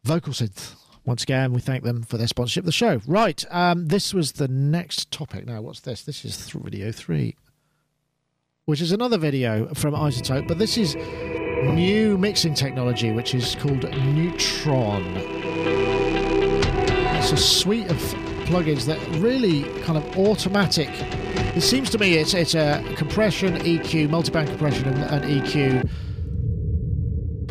[0.03, 0.73] Vocal Synth.
[1.03, 3.01] Once again, we thank them for their sponsorship of the show.
[3.07, 5.47] Right, um, this was the next topic.
[5.47, 6.03] Now, what's this?
[6.03, 7.35] This is th- video three,
[8.65, 13.83] which is another video from iZotope, but this is new mixing technology, which is called
[13.83, 15.03] Neutron.
[17.17, 17.97] It's a suite of
[18.45, 20.89] plugins that really kind of automatic.
[21.55, 25.89] It seems to me it's it's a compression, EQ, multiband compression, and, and EQ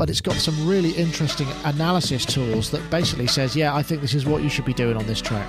[0.00, 4.14] but it's got some really interesting analysis tools that basically says, yeah, I think this
[4.14, 5.46] is what you should be doing on this track.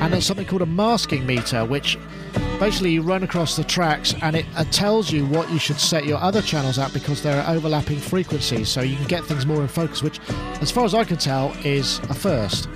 [0.00, 1.98] And there's something called a masking meter, which
[2.58, 6.06] basically you run across the tracks and it uh, tells you what you should set
[6.06, 9.60] your other channels at because there are overlapping frequencies, so you can get things more
[9.60, 10.18] in focus, which,
[10.62, 12.70] as far as I can tell, is a first.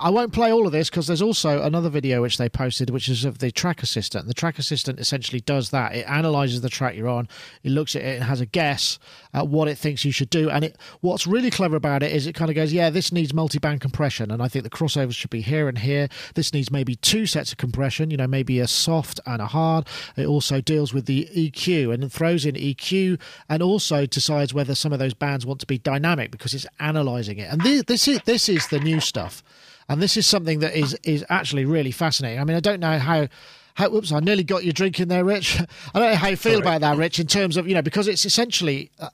[0.00, 3.08] I won't play all of this because there's also another video which they posted, which
[3.08, 4.26] is of the track assistant.
[4.26, 5.94] The track assistant essentially does that.
[5.94, 7.28] It analyzes the track you're on,
[7.64, 8.98] it looks at it, and has a guess
[9.34, 10.50] at what it thinks you should do.
[10.50, 13.34] And it, what's really clever about it is it kind of goes, yeah, this needs
[13.34, 16.08] multi-band compression, and I think the crossovers should be here and here.
[16.34, 19.86] This needs maybe two sets of compression, you know, maybe a soft and a hard.
[20.16, 24.92] It also deals with the EQ and throws in EQ, and also decides whether some
[24.92, 27.50] of those bands want to be dynamic because it's analyzing it.
[27.50, 29.42] And this, this is this is the new stuff.
[29.88, 32.40] And this is something that is is actually really fascinating.
[32.40, 33.28] I mean, I don't know how.
[33.74, 35.60] How, oops, I nearly got you drinking there, Rich.
[35.94, 36.62] I don't know how you feel Sorry.
[36.62, 39.10] about that, Rich, in terms of you know because it's essentially, uh,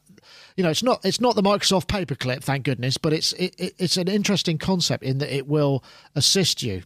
[0.56, 3.74] you know, it's not it's not the Microsoft paperclip, thank goodness, but it's it, it,
[3.76, 5.84] it's an interesting concept in that it will
[6.14, 6.82] assist you.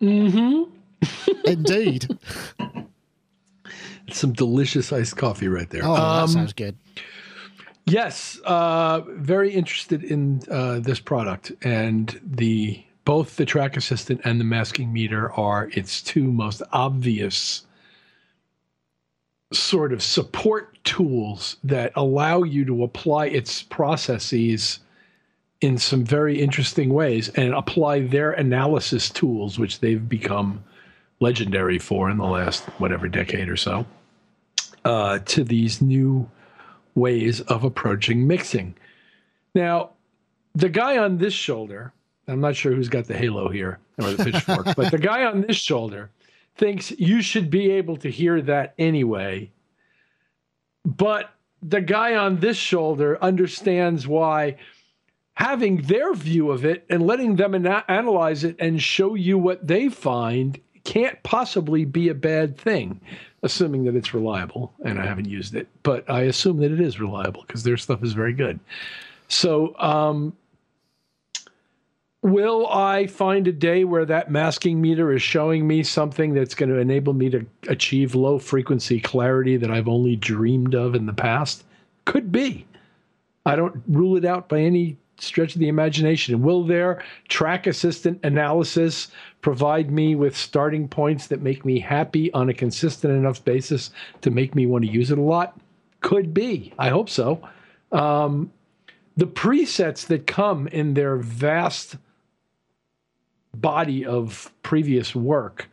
[0.00, 1.32] Mm hmm.
[1.44, 2.16] Indeed.
[4.10, 5.84] Some delicious iced coffee right there.
[5.84, 6.76] Oh, um, that sounds good.
[7.88, 14.38] Yes, uh, very interested in uh, this product, and the both the track assistant and
[14.38, 17.64] the masking meter are its two most obvious
[19.52, 24.80] sort of support tools that allow you to apply its processes
[25.62, 30.62] in some very interesting ways and apply their analysis tools, which they've become
[31.20, 33.86] legendary for in the last whatever decade or so,
[34.84, 36.28] uh, to these new
[36.98, 38.74] ways of approaching mixing.
[39.54, 39.90] Now,
[40.54, 41.92] the guy on this shoulder,
[42.26, 45.42] I'm not sure who's got the halo here or the pitchfork, but the guy on
[45.42, 46.10] this shoulder
[46.56, 49.50] thinks you should be able to hear that anyway.
[50.84, 51.30] But
[51.62, 54.56] the guy on this shoulder understands why
[55.34, 59.66] having their view of it and letting them ana- analyze it and show you what
[59.66, 62.98] they find can't possibly be a bad thing,
[63.42, 64.72] assuming that it's reliable.
[64.86, 68.02] And I haven't used it, but I assume that it is reliable because their stuff
[68.02, 68.58] is very good.
[69.28, 70.34] So, um,
[72.22, 76.70] will I find a day where that masking meter is showing me something that's going
[76.70, 81.12] to enable me to achieve low frequency clarity that I've only dreamed of in the
[81.12, 81.64] past?
[82.06, 82.66] Could be.
[83.44, 86.42] I don't rule it out by any stretch of the imagination.
[86.42, 89.08] Will their track assistant analysis
[89.40, 94.30] provide me with starting points that make me happy on a consistent enough basis to
[94.30, 95.58] make me want to use it a lot?
[96.00, 96.72] Could be.
[96.78, 97.40] I hope so.
[97.92, 98.52] Um,
[99.16, 101.96] the presets that come in their vast
[103.54, 105.68] body of previous work,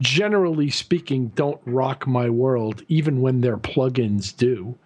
[0.00, 4.76] generally speaking, don't rock my world, even when their plugins do.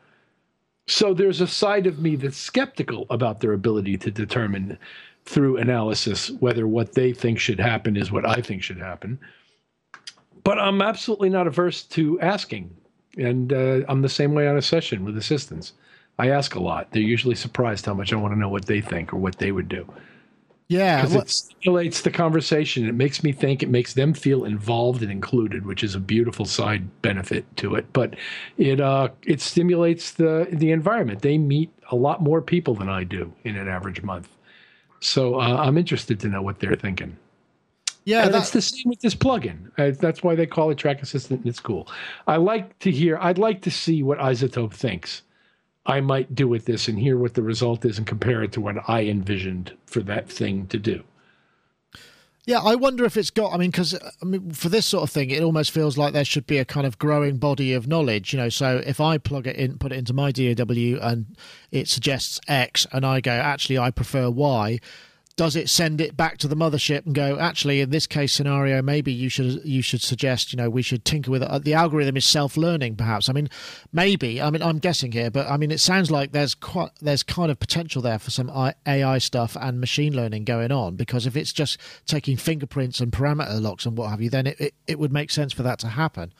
[0.93, 4.79] So there's a side of me that's skeptical about their ability to determine
[5.25, 9.19] through analysis whether what they think should happen is what I think should happen.
[10.45, 12.77] But I'm absolutely not averse to asking.
[13.17, 15.73] And uh, I'm the same way on a session with assistants.
[16.19, 16.89] I ask a lot.
[16.91, 19.51] They're usually surprised how much I want to know what they think or what they
[19.51, 19.91] would do.
[20.73, 22.87] Yeah, because it stimulates the conversation.
[22.89, 23.63] It makes me think.
[23.63, 27.93] It makes them feel involved and included, which is a beautiful side benefit to it.
[27.93, 28.15] But
[28.57, 31.21] it uh, it stimulates the the environment.
[31.21, 34.29] They meet a lot more people than I do in an average month,
[35.01, 37.19] so uh, I'm interested to know what they're thinking.
[38.05, 39.71] Yeah, and that's the same with this plugin.
[39.79, 41.87] Uh, that's why they call it Track Assistant, and it's cool.
[42.27, 43.19] I like to hear.
[43.21, 45.23] I'd like to see what iZotope thinks
[45.87, 48.61] I might do with this and hear what the result is and compare it to
[48.61, 51.03] what I envisioned for that thing to do.
[52.45, 53.53] Yeah, I wonder if it's got.
[53.53, 56.25] I mean, because I mean, for this sort of thing, it almost feels like there
[56.25, 58.33] should be a kind of growing body of knowledge.
[58.33, 61.37] You know, so if I plug it in, put it into my DAW, and
[61.71, 64.81] it suggests X, and I go, actually, I prefer Y
[65.37, 68.83] does it send it back to the mothership and go actually in this case scenario
[68.83, 71.49] maybe you should you should suggest you know we should tinker with it.
[71.49, 73.29] Uh, the algorithm is self-learning perhaps.
[73.29, 73.49] I mean
[73.93, 77.23] maybe i mean i'm guessing here but i mean it sounds like there's quite there's
[77.23, 78.51] kind of potential there for some
[78.87, 83.61] ai stuff and machine learning going on because if it's just taking fingerprints and parameter
[83.61, 85.89] locks and what have you then it, it, it would make sense for that to
[85.89, 86.33] happen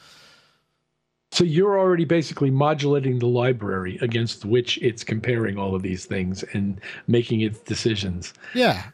[1.33, 6.43] so you're already basically modulating the library against which it's comparing all of these things
[6.53, 8.35] and making its decisions.
[8.55, 8.85] Yeah.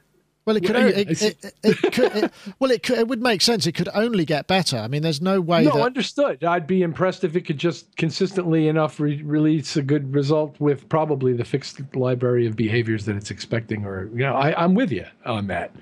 [0.44, 0.76] Well, it could.
[0.76, 2.98] Well, it, it, it, it could well, it could.
[3.00, 3.66] It would make sense.
[3.66, 4.78] It could only get better.
[4.78, 5.64] I mean, there's no way.
[5.64, 5.82] No, that...
[5.82, 6.42] understood.
[6.44, 10.88] I'd be impressed if it could just consistently enough re- release a good result with
[10.88, 13.84] probably the fixed library of behaviors that it's expecting.
[13.84, 15.74] Or you know, I, I'm with you on that.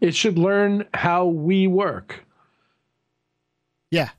[0.00, 2.24] It should learn how we work.
[3.90, 4.10] Yeah,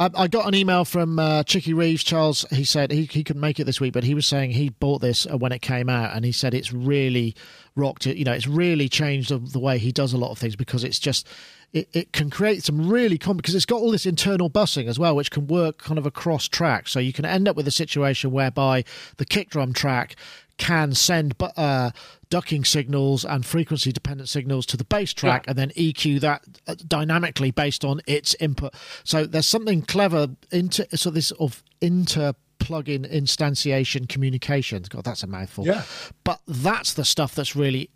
[0.00, 2.44] I, got an email from uh, Chicky Reeves, Charles.
[2.50, 5.00] He said he, he couldn't make it this week, but he was saying he bought
[5.00, 7.34] this uh, when it came out, and he said it's really
[7.74, 8.16] rocked it.
[8.16, 10.84] You know, it's really changed the, the way he does a lot of things because
[10.84, 11.26] it's just
[11.72, 15.16] it, it can create some really because it's got all this internal busing as well,
[15.16, 16.92] which can work kind of across tracks.
[16.92, 18.84] So you can end up with a situation whereby
[19.16, 20.14] the kick drum track
[20.58, 21.90] can send uh,
[22.30, 25.50] ducking signals and frequency dependent signals to the bass track yeah.
[25.50, 28.74] and then EQ that uh, dynamically based on its input.
[29.04, 34.88] So there's something clever into so this of inter plug-in instantiation communications.
[34.88, 35.64] God, that's a mouthful.
[35.66, 35.84] Yeah.
[36.24, 37.90] But that's the stuff that's really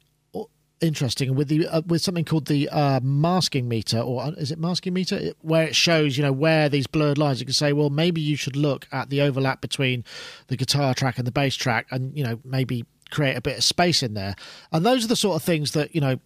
[0.83, 4.59] interesting with the uh, with something called the uh, masking meter or uh, is it
[4.59, 5.17] masking meter?
[5.17, 8.21] It, where it shows you know where these blurred lines you can say well maybe
[8.21, 10.05] you should look at the overlap between
[10.49, 13.65] the guitar track and the bass track and you know maybe create a bit of
[13.65, 14.35] space in there.
[14.73, 16.19] And those are the sort of things that you know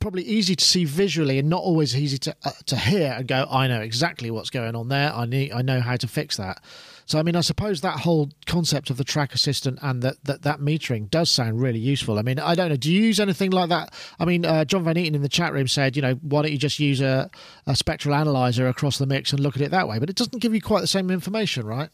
[0.00, 3.46] probably easy to see visually and not always easy to uh, to hear and go
[3.50, 5.10] I know exactly what's going on there.
[5.14, 6.62] I need I know how to fix that
[7.06, 10.42] so, I mean, I suppose that whole concept of the track assistant and that, that,
[10.42, 12.18] that metering does sound really useful.
[12.18, 12.76] I mean, I don't know.
[12.76, 13.92] Do you use anything like that?
[14.18, 16.52] I mean, uh, John Van Eaton in the chat room said, you know, why don't
[16.52, 17.30] you just use a,
[17.66, 19.98] a spectral analyzer across the mix and look at it that way?
[19.98, 21.90] But it doesn't give you quite the same information, right?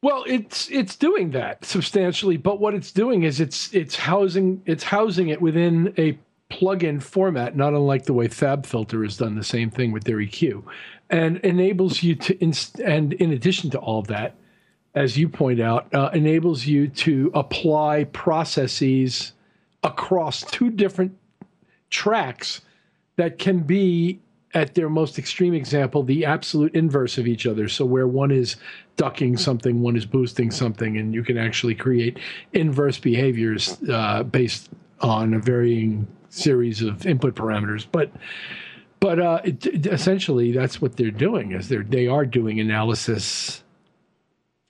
[0.00, 4.84] Well, it's it's doing that substantially, but what it's doing is it's it's housing it's
[4.84, 6.16] housing it within a
[6.50, 10.62] plug-in format, not unlike the way FabFilter has done the same thing with their EQ
[11.10, 14.34] and enables you to inst- and in addition to all of that
[14.94, 19.32] as you point out uh, enables you to apply processes
[19.82, 21.16] across two different
[21.90, 22.60] tracks
[23.16, 24.20] that can be
[24.54, 27.68] at their most extreme example, the absolute inverse of each other.
[27.68, 28.56] So where one is
[28.96, 32.18] ducking something, one is boosting something, and you can actually create
[32.54, 37.86] inverse behaviors uh, based on a varying series of input parameters.
[37.90, 38.10] But
[39.00, 41.52] but uh, it, essentially, that's what they're doing.
[41.52, 43.62] Is they're they are doing analysis.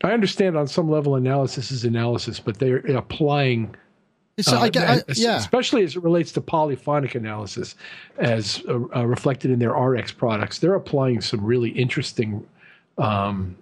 [0.03, 3.75] I understand on some level analysis is analysis, but they're applying
[4.41, 5.37] so uh, I get, I, yeah.
[5.37, 7.75] Especially as it relates to polyphonic analysis,
[8.19, 12.47] as uh, uh reflected in their RX products, they're applying some really interesting
[12.99, 13.57] um,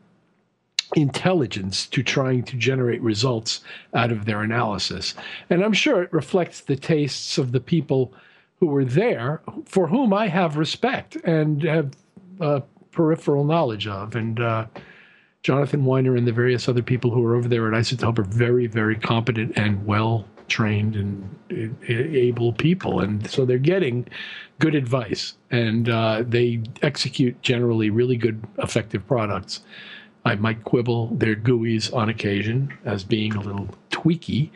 [0.94, 3.60] intelligence to trying to generate results
[3.94, 5.14] out of their analysis.
[5.50, 8.12] And I'm sure it reflects the tastes of the people
[8.60, 11.92] who were there, for whom I have respect and have
[12.40, 14.16] uh, peripheral knowledge of.
[14.16, 14.66] And uh,
[15.42, 18.66] Jonathan Wyner and the various other people who are over there at iZotope are very,
[18.66, 24.06] very competent and well trained and able people, and so they're getting
[24.58, 29.60] good advice, and uh, they execute generally really good, effective products.
[30.24, 34.50] I might quibble their GUIs on occasion as being a little tweaky,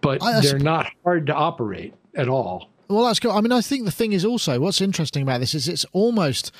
[0.00, 2.68] but they're not hard to operate at all.
[2.90, 3.30] Well, that's good.
[3.30, 6.50] I mean, I think the thing is also what's interesting about this is it's almost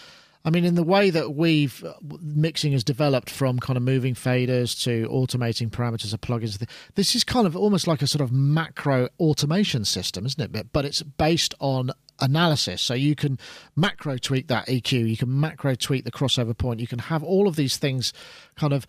[0.42, 4.14] I mean, in the way that we've uh, mixing has developed from kind of moving
[4.14, 8.32] faders to automating parameters of plugins, this is kind of almost like a sort of
[8.32, 10.72] macro automation system, isn't it?
[10.72, 11.90] But it's based on
[12.20, 12.80] analysis.
[12.80, 13.38] So you can
[13.76, 17.48] macro tweak that EQ, you can macro tweak the crossover point, you can have all
[17.48, 18.14] of these things
[18.56, 18.86] kind of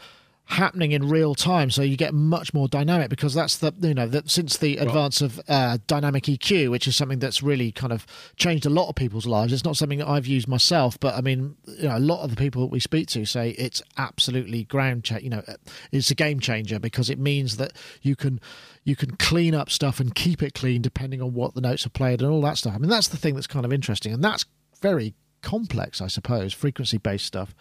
[0.51, 4.05] happening in real time so you get much more dynamic because that's the you know
[4.05, 8.05] that since the advance of uh, dynamic eq which is something that's really kind of
[8.35, 11.21] changed a lot of people's lives it's not something that i've used myself but i
[11.21, 14.65] mean you know a lot of the people that we speak to say it's absolutely
[14.65, 15.41] ground cha- you know
[15.91, 18.39] it's a game changer because it means that you can
[18.83, 21.91] you can clean up stuff and keep it clean depending on what the notes are
[21.91, 22.73] played and all that stuff.
[22.75, 24.45] I mean that's the thing that's kind of interesting and that's
[24.81, 27.55] very complex i suppose frequency based stuff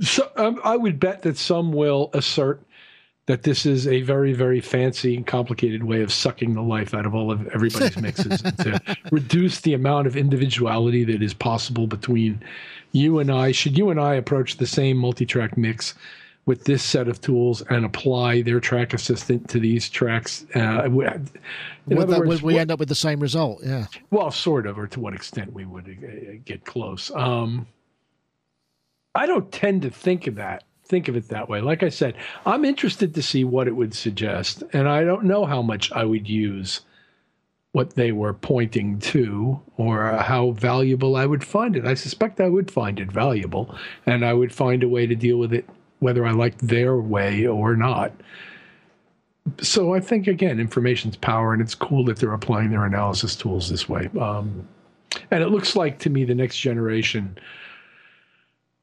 [0.00, 2.62] so um, I would bet that some will assert
[3.26, 7.06] that this is a very, very fancy and complicated way of sucking the life out
[7.06, 8.80] of all of everybody's mixes and to
[9.10, 12.40] reduce the amount of individuality that is possible between
[12.92, 13.50] you and I.
[13.50, 15.94] Should you and I approach the same multi-track mix
[16.46, 21.28] with this set of tools and apply their track assistant to these tracks, uh, would,
[21.88, 23.60] that, words, we end up with the same result?
[23.64, 23.86] Yeah.
[24.12, 27.10] Well, sort of, or to what extent we would uh, get close.
[27.16, 27.66] Um,
[29.16, 31.60] I don't tend to think of that think of it that way.
[31.60, 35.44] Like I said, I'm interested to see what it would suggest, and I don't know
[35.44, 36.82] how much I would use
[37.72, 41.84] what they were pointing to or how valuable I would find it.
[41.84, 43.74] I suspect I would find it valuable,
[44.06, 47.46] and I would find a way to deal with it whether I liked their way
[47.46, 48.12] or not.
[49.60, 53.68] So I think again, information's power, and it's cool that they're applying their analysis tools
[53.68, 54.08] this way.
[54.20, 54.68] Um,
[55.30, 57.38] and it looks like to me the next generation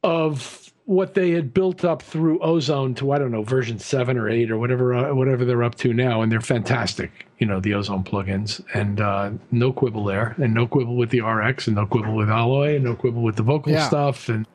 [0.04, 4.30] of what they had built up through Ozone to I don't know version seven or
[4.30, 7.26] eight or whatever uh, whatever they're up to now, and they're fantastic.
[7.40, 11.22] You know the Ozone plugins, and uh, no quibble there, and no quibble with the
[11.22, 13.88] RX, and no quibble with Alloy, and no quibble with the vocal yeah.
[13.88, 14.46] stuff, and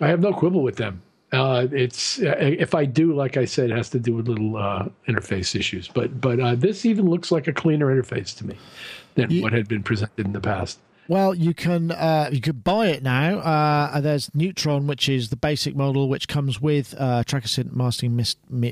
[0.00, 1.02] I have no quibble with them.
[1.32, 4.56] Uh, it's uh, if I do, like I said, it has to do with little
[4.56, 5.88] uh, interface issues.
[5.88, 8.56] But but uh, this even looks like a cleaner interface to me
[9.14, 10.78] than you, what had been presented in the past.
[11.06, 13.38] Well, you can uh, you could buy it now.
[13.40, 18.22] Uh, there's Neutron, which is the basic model, which comes with uh, tracker synth mastering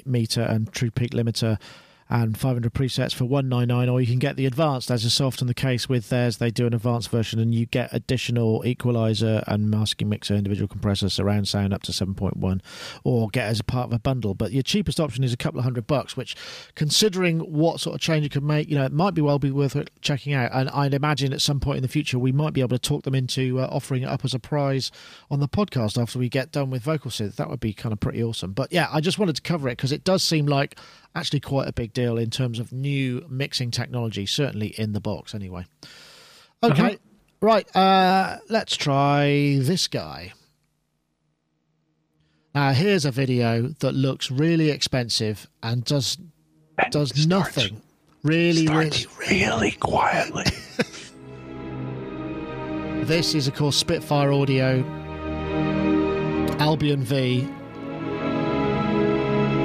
[0.06, 1.58] meter and true peak limiter
[2.12, 5.46] and 500 presets for 199 or you can get the advanced as is so often
[5.46, 6.36] the case with theirs.
[6.36, 11.08] They do an advanced version and you get additional equalizer and masking mixer individual compressor
[11.08, 12.60] surround sound up to 7.1
[13.02, 14.34] or get as a part of a bundle.
[14.34, 16.36] But your cheapest option is a couple of hundred bucks which
[16.74, 19.50] considering what sort of change it could make you know it might be well be
[19.50, 20.50] worth checking out.
[20.52, 23.04] And I'd imagine at some point in the future we might be able to talk
[23.04, 24.90] them into uh, offering it up as a prize
[25.30, 27.36] on the podcast after we get done with vocal synth.
[27.36, 28.52] That would be kind of pretty awesome.
[28.52, 30.76] But yeah I just wanted to cover it because it does seem like
[31.14, 35.34] actually quite a big deal in terms of new mixing technology, certainly in the box
[35.34, 35.66] anyway.
[36.62, 36.96] Okay, uh-huh.
[37.40, 40.32] right, uh, let's try this guy.
[42.54, 46.18] Now, here's a video that looks really expensive and does
[46.78, 47.82] and does starts, nothing.
[48.22, 50.44] Really, really, really quietly.
[53.06, 54.84] this is, of course, Spitfire Audio,
[56.58, 57.48] Albion V,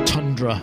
[0.05, 0.61] Tundra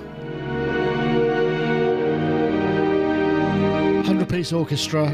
[4.07, 5.07] 100 piece orchestra.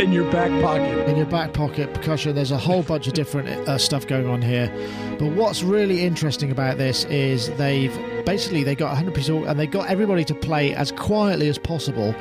[0.00, 1.08] In your back pocket.
[1.08, 2.36] In your back pocket, percussion.
[2.36, 4.72] There's a whole bunch of different uh, stuff going on here.
[5.18, 7.92] But what's really interesting about this is they've
[8.24, 12.14] basically they got 100 piece and they got everybody to play as quietly as possible.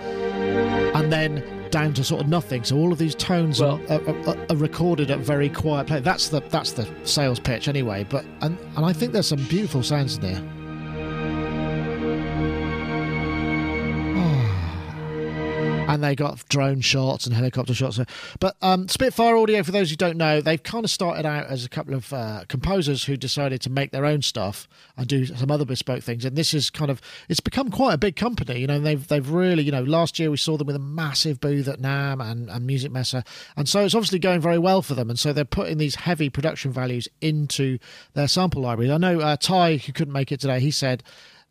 [0.95, 2.63] And then down to sort of nothing.
[2.63, 5.99] So all of these tones well, are, are, are, recorded at very quiet play.
[5.99, 8.07] That's the that's the sales pitch anyway.
[8.09, 10.62] But and and I think there's some beautiful sounds in there.
[15.88, 18.00] And they got drone shots and helicopter shots.
[18.40, 21.66] But um, Spitfire Audio, for those who don't know, they've kind of started out as
[21.66, 24.68] a couple of uh, composers who decided to make their own stuff
[24.98, 26.26] and do some other bespoke things.
[26.26, 28.60] And this is kind of it's become quite a big company.
[28.60, 31.40] You know, they've they've really you know last year we saw them with a massive
[31.40, 33.26] booth at NAMM and, and Musikmesse,
[33.56, 35.10] and so it's obviously going very well for them.
[35.10, 37.78] And so they're putting these heavy production values into
[38.14, 38.92] their sample libraries.
[38.92, 41.04] I know uh, Ty, who couldn't make it today, he said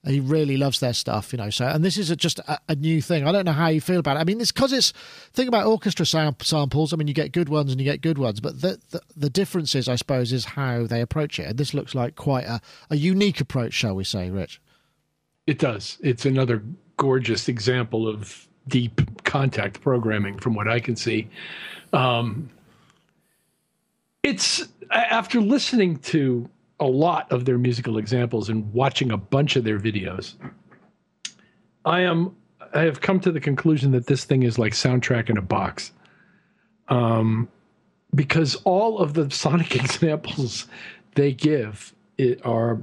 [0.05, 1.51] he really loves their stuff, you know.
[1.51, 3.27] So, and this is a, just a, a, new thing.
[3.27, 4.21] I don't know how you feel about it.
[4.21, 4.93] I mean, it's because it's
[5.33, 6.93] think about orchestra sam- samples.
[6.93, 9.31] I mean, you get good ones and you get good ones, but the, the, the
[9.31, 11.47] difference is, I suppose, is how they approach it.
[11.47, 14.61] And this looks like quite a, a unique approach, shall we say, Rich?
[15.47, 15.99] It does.
[16.01, 16.65] It's another
[16.97, 21.29] gorgeous example of deep Kontakt programming, from what I can see.
[21.93, 22.51] Um,
[24.23, 26.49] it's after listening to
[26.81, 30.35] a lot of their musical examples and watching a bunch of their videos,
[31.85, 32.35] I am
[32.75, 35.93] I have come to the conclusion that this thing is like soundtrack in a box.
[36.89, 37.49] Um,
[38.15, 40.67] because all of the sonic examples
[41.15, 42.81] they give it are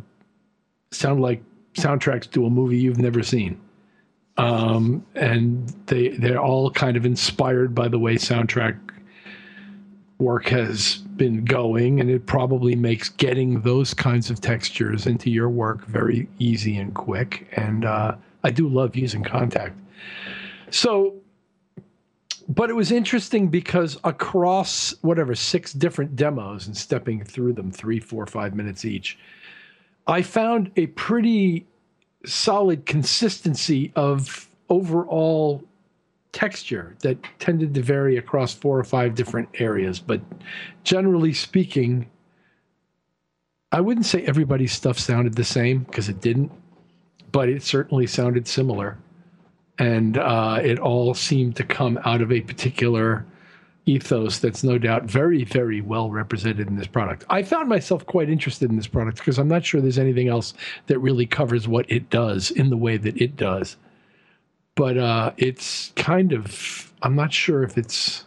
[0.91, 1.41] sound like
[1.73, 3.59] soundtracks to a movie you've never seen.
[4.37, 8.77] Um, and they they're all kind of inspired by the way soundtrack
[10.17, 15.49] work has been going, and it probably makes getting those kinds of textures into your
[15.49, 17.47] work very easy and quick.
[17.55, 19.73] And uh, I do love using Kontakt.
[20.71, 21.13] So,
[22.47, 27.99] but it was interesting because across whatever six different demos and stepping through them, three,
[27.99, 29.19] four, five minutes each,
[30.07, 31.67] I found a pretty
[32.25, 35.63] solid consistency of overall
[36.31, 39.99] texture that tended to vary across four or five different areas.
[39.99, 40.21] But
[40.83, 42.09] generally speaking,
[43.71, 46.51] I wouldn't say everybody's stuff sounded the same because it didn't,
[47.31, 48.97] but it certainly sounded similar.
[49.77, 53.25] And uh, it all seemed to come out of a particular
[53.85, 57.25] ethos that's no doubt very, very well represented in this product.
[57.29, 60.53] I found myself quite interested in this product because I'm not sure there's anything else
[60.87, 63.77] that really covers what it does in the way that it does
[64.79, 68.23] but uh, it's kind of I'm not sure if it's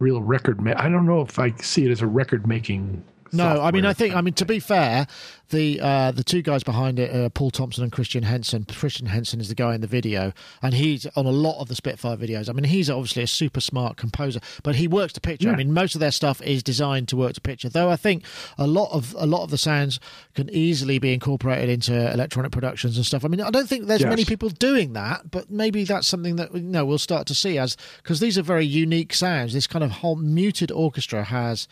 [0.00, 0.62] real record.
[0.62, 3.04] Ma- I don't know if I see it as a record making.
[3.32, 5.06] No, I mean I think I mean to be fair,
[5.50, 8.64] the uh, the two guys behind it, uh, Paul Thompson and Christian Henson.
[8.64, 11.74] Christian Henson is the guy in the video, and he's on a lot of the
[11.74, 12.48] Spitfire videos.
[12.48, 15.48] I mean, he's obviously a super smart composer, but he works to picture.
[15.48, 15.54] Yeah.
[15.54, 17.68] I mean, most of their stuff is designed to work to picture.
[17.68, 18.24] Though I think
[18.58, 20.00] a lot of a lot of the sounds
[20.34, 23.24] can easily be incorporated into electronic productions and stuff.
[23.24, 24.10] I mean, I don't think there's yes.
[24.10, 27.58] many people doing that, but maybe that's something that you know we'll start to see
[27.58, 29.54] as because these are very unique sounds.
[29.54, 31.68] This kind of whole muted orchestra has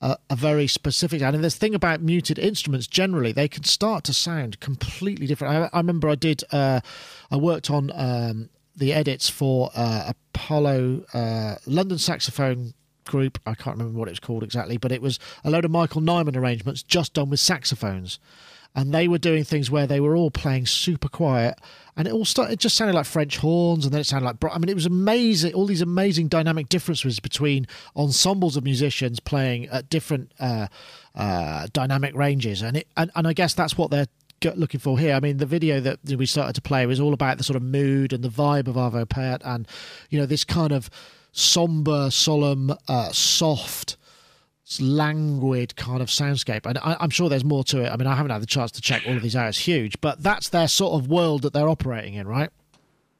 [0.00, 1.22] a, a very specific.
[1.22, 5.54] And this thing about muted instruments generally, they can start to sound completely different.
[5.54, 6.80] I, I remember I did, uh,
[7.30, 12.74] I worked on um, the edits for uh, Apollo uh, London saxophone
[13.04, 13.38] group.
[13.46, 16.02] I can't remember what it was called exactly, but it was a load of Michael
[16.02, 18.18] Nyman arrangements just done with saxophones
[18.76, 21.58] and they were doing things where they were all playing super quiet
[21.96, 24.54] and it all started it just sounded like french horns and then it sounded like
[24.54, 27.66] i mean it was amazing all these amazing dynamic differences between
[27.96, 30.68] ensembles of musicians playing at different uh,
[31.16, 34.06] uh, dynamic ranges and it and, and i guess that's what they're
[34.54, 35.14] looking for here.
[35.14, 37.62] I mean, the video that we started to play was all about the sort of
[37.62, 39.66] mood and the vibe of Arvo Pärt and,
[40.10, 40.90] you know, this kind of
[41.32, 43.96] somber, solemn, uh, soft,
[44.80, 46.66] languid kind of soundscape.
[46.66, 47.88] And I, am sure there's more to it.
[47.90, 49.48] I mean, I haven't had the chance to check all of these out.
[49.48, 52.50] It's huge, but that's their sort of world that they're operating in, right?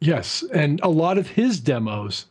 [0.00, 0.44] Yes.
[0.52, 2.26] And a lot of his demos,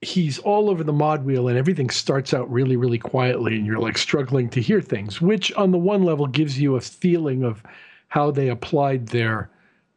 [0.00, 3.54] he's all over the mod wheel and everything starts out really, really quietly.
[3.54, 6.80] And you're like struggling to hear things, which on the one level gives you a
[6.80, 7.62] feeling of
[8.08, 9.48] how they applied their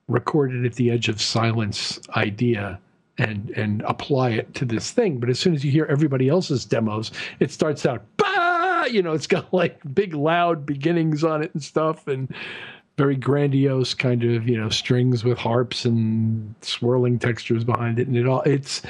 [0.07, 2.79] recorded at the edge of silence idea
[3.17, 5.19] and and apply it to this thing.
[5.19, 8.85] But as soon as you hear everybody else's demos, it starts out, bah!
[8.85, 12.33] you know, it's got like big loud beginnings on it and stuff, and
[12.97, 18.17] very grandiose kind of you know strings with harps and swirling textures behind it, and
[18.17, 18.81] it all it's.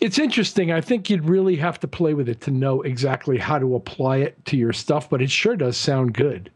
[0.00, 0.70] It's interesting.
[0.70, 4.18] I think you'd really have to play with it to know exactly how to apply
[4.18, 6.52] it to your stuff, but it sure does sound good.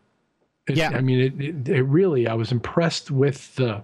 [0.69, 0.91] It, yeah.
[0.91, 3.83] I mean, it, it, it really, I was impressed with the,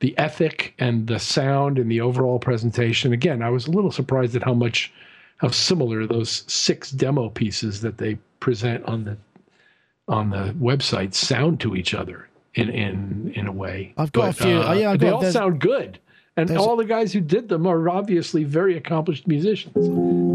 [0.00, 3.12] the ethic and the sound and the overall presentation.
[3.12, 4.92] Again, I was a little surprised at how much
[5.38, 9.16] how similar those six demo pieces that they present on the
[10.08, 13.94] on the website sound to each other in in in a way.
[13.96, 14.58] I've got but, a few.
[14.58, 15.98] Uh, oh, yeah, I've they all sound good.
[16.38, 19.72] And all the guys who did them are obviously very accomplished musicians.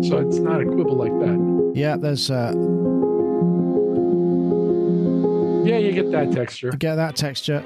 [0.10, 1.74] So it's not a quibble like that.
[1.76, 2.54] Yeah, there's uh,
[5.64, 6.72] Yeah, you get that texture.
[6.72, 7.64] You get that texture.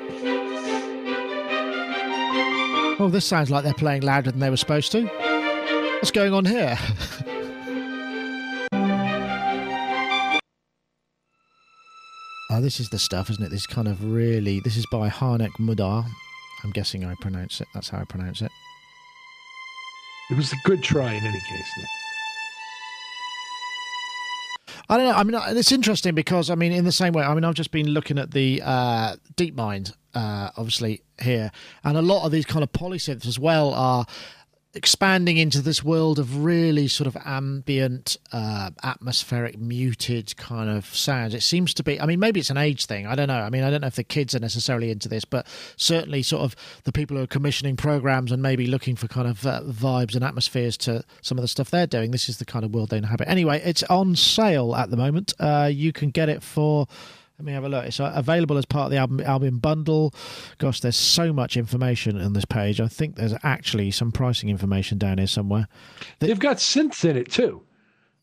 [2.97, 5.05] Oh, this sounds like they're playing louder than they were supposed to.
[5.95, 6.77] What's going on here?
[12.49, 13.49] oh, this is the stuff, isn't it?
[13.49, 14.61] This kind of really.
[14.61, 16.05] This is by Harnek Mudar.
[16.63, 17.67] I'm guessing I pronounce it.
[17.73, 18.51] That's how I pronounce it.
[20.31, 21.85] It was a good try in any case.
[24.89, 25.13] I don't know.
[25.13, 27.71] I mean, it's interesting because I mean, in the same way, I mean, I've just
[27.71, 31.51] been looking at the uh, DeepMind, uh, obviously here,
[31.83, 34.05] and a lot of these kind of polysynths as well are
[34.75, 41.33] expanding into this world of really sort of ambient, uh, atmospheric, muted kind of sounds.
[41.33, 41.99] It seems to be.
[41.99, 43.07] I mean, maybe it's an age thing.
[43.07, 43.39] I don't know.
[43.39, 45.47] I mean, I don't know if the kids are necessarily into this, but
[45.77, 49.45] certainly, sort of the people who are commissioning programs and maybe looking for kind of
[49.45, 52.11] uh, vibes and atmospheres to some of the stuff they're doing.
[52.11, 53.29] This is the kind of world they inhabit.
[53.29, 55.33] Anyway, it's on sale at the moment.
[55.39, 56.87] Uh, you can get it for.
[57.37, 57.85] Let me have a look.
[57.85, 60.13] It's uh, available as part of the album album bundle.
[60.57, 62.79] Gosh, there's so much information on this page.
[62.79, 65.67] I think there's actually some pricing information down here somewhere.
[66.19, 67.61] They've got synths in it too.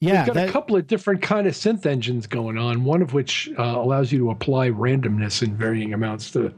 [0.00, 2.84] Yeah, They've got a couple of different kind of synth engines going on.
[2.84, 6.52] One of which uh, allows you to apply randomness in varying amounts to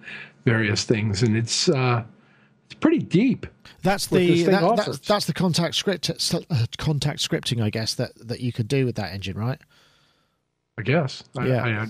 [0.45, 2.05] various things, and it's uh,
[2.67, 3.47] it's pretty deep.
[3.83, 6.15] That's the that, that's, that's the Kontakt script uh,
[6.79, 9.61] Kontakt scripting, I guess that that you could do with that engine, right?
[10.79, 11.25] I guess.
[11.37, 11.87] I, Yeah.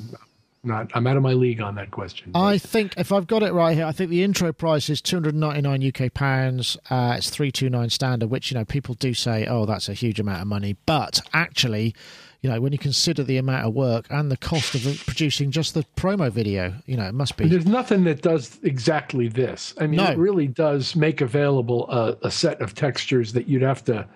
[0.64, 0.90] Not.
[0.94, 2.30] I'm out of my league on that question.
[2.34, 5.16] I think if I've got it right here, I think the intro price is two
[5.16, 6.76] hundred ninety nine UK pounds.
[6.90, 9.94] Uh, it's three two nine standard, which you know people do say, oh, that's a
[9.94, 11.94] huge amount of money, but actually.
[12.40, 15.72] You know, when you consider the amount of work and the cost of producing just
[15.72, 17.48] the promo video, you know, it must be.
[17.48, 19.72] There's nothing that does exactly this.
[19.80, 20.10] I mean, No.
[20.10, 24.06] it really does make available a, a set of textures that you'd have to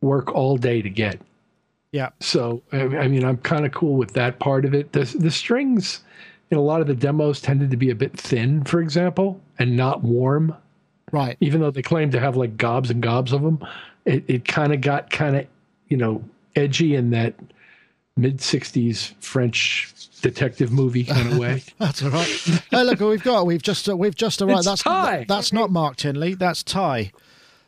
[0.00, 1.20] work all day to get.
[1.92, 4.92] Yeah, So, I, I mean, I'm kind of cool with that part of it.
[4.92, 6.02] The, the strings
[6.50, 9.76] in a lot of the demos tended to be a bit thin, for example, and
[9.76, 10.54] not warm.
[11.10, 11.36] right.
[11.40, 13.58] Even though they claim to have like gobs and gobs of them,
[14.04, 15.46] it, it kind of got kind of,
[15.88, 16.22] you know,
[16.54, 17.34] edgy in that
[18.16, 21.62] mid 60s French detective movie kind of way.
[21.78, 22.26] That's all right.
[22.70, 24.58] hey, look, we've got we've just uh, we've just arrived.
[24.60, 25.24] It's that's Ty.
[25.28, 26.34] that's not Mark Tinley.
[26.34, 27.10] That's Ty.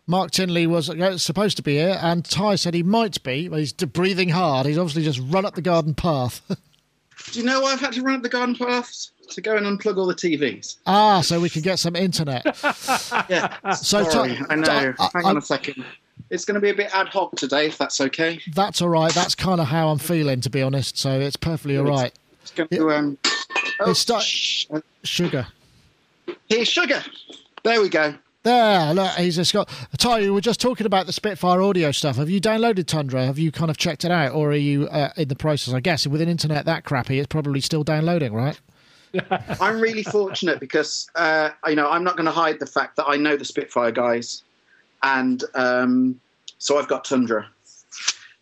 [0.07, 3.61] Mark Tinley was uh, supposed to be here, and Ty said he might be, but
[3.61, 4.67] he's breathing hard.
[4.67, 6.41] He's obviously just run up the garden path.
[7.33, 8.91] Do you know why I've had to run up the garden path?
[9.31, 10.77] To go and unplug all the TVs.
[10.87, 12.45] ah, so we can get some internet.
[13.31, 13.57] Yeah.
[13.73, 14.95] So, Sorry, Tom- I know.
[14.99, 15.85] I- Hang I- on a second.
[16.31, 18.41] It's going to be a bit ad hoc today, if that's okay.
[18.55, 19.13] That's all right.
[19.15, 20.99] That's kind of how I'm feeling, to be honest.
[20.99, 22.13] So it's perfectly all right.
[22.43, 22.91] It's going to.
[22.91, 23.19] Um,
[23.81, 24.67] oh, It's start- shh.
[25.05, 25.47] Sugar.
[26.49, 27.03] Here's sugar.
[27.63, 28.15] There we go.
[28.45, 29.71] There, look, he's just got.
[29.99, 32.17] Ty, we were just talking about the Spitfire audio stuff.
[32.17, 33.25] Have you downloaded Tundra?
[33.25, 35.73] Have you kind of checked it out, or are you uh, in the process?
[35.73, 38.61] I guess with an internet that crappy, it's probably still downloading, right?
[39.61, 43.07] I'm really fortunate because uh, you know I'm not going to hide the fact that
[43.07, 44.43] I know the Spitfire guys,
[45.05, 46.21] and um,
[46.59, 47.49] so I've got Tundra,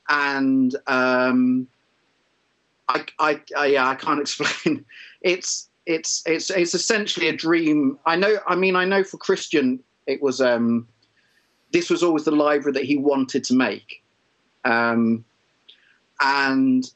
[0.09, 1.67] and um,
[2.89, 4.87] I, I, I yeah I can't explain.
[5.21, 7.99] It's it's it's it's essentially a dream.
[8.07, 8.39] I know.
[8.47, 10.87] I mean, I know for Christian, it was um,
[11.73, 14.03] this was always the library that he wanted to make,
[14.65, 15.25] um,
[16.21, 16.91] and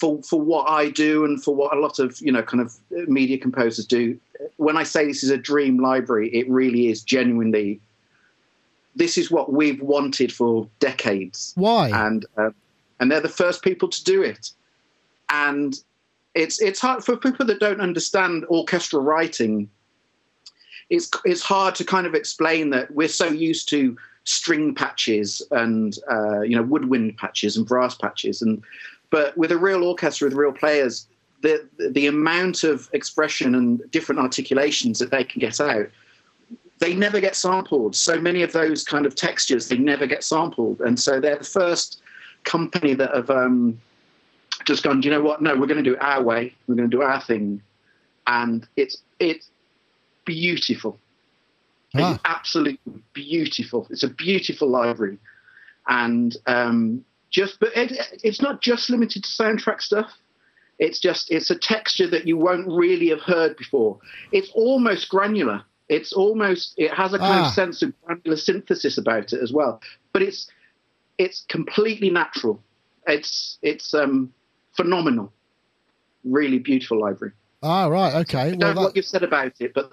[0.00, 2.74] for for what I do and for what a lot of you know kind of
[3.08, 4.18] media composers do.
[4.56, 7.80] When I say this is a dream library, it really is genuinely.
[8.96, 11.90] This is what we've wanted for decades, Why?
[11.90, 12.50] and uh,
[12.98, 14.52] and they're the first people to do it.
[15.30, 15.78] And
[16.34, 19.68] it's it's hard for people that don't understand orchestral writing.
[20.90, 25.98] It's it's hard to kind of explain that we're so used to string patches and
[26.10, 28.62] uh, you know woodwind patches and brass patches and
[29.08, 31.06] but with a real orchestra with real players
[31.40, 35.88] the the amount of expression and different articulations that they can get out
[36.80, 37.94] they never get sampled.
[37.94, 40.80] So many of those kind of textures they never get sampled.
[40.80, 42.02] And so they're the first
[42.44, 43.78] company that have um,
[44.64, 45.42] just gone do you know what?
[45.42, 46.54] No we're going to do it our way.
[46.66, 47.62] We're going to do our thing.
[48.26, 49.50] And it's it's
[50.24, 50.98] beautiful
[51.94, 52.14] Ah.
[52.14, 53.86] it's absolutely beautiful.
[53.90, 55.18] It's a beautiful library,
[55.88, 57.90] and um, just but it,
[58.22, 60.12] it's not just limited to soundtrack stuff.
[60.78, 63.98] It's just it's a texture that you won't really have heard before.
[64.30, 65.64] It's almost granular.
[65.88, 67.48] It's almost it has a kind Ah.
[67.48, 69.80] of sense of granular synthesis about it as well.
[70.12, 70.48] But it's
[71.18, 72.62] it's completely natural.
[73.08, 74.32] It's it's um,
[74.76, 75.32] phenomenal.
[76.22, 77.32] Really beautiful library.
[77.62, 78.14] Ah, right.
[78.16, 78.38] Okay.
[78.52, 79.92] I Well, know what you've said about it, but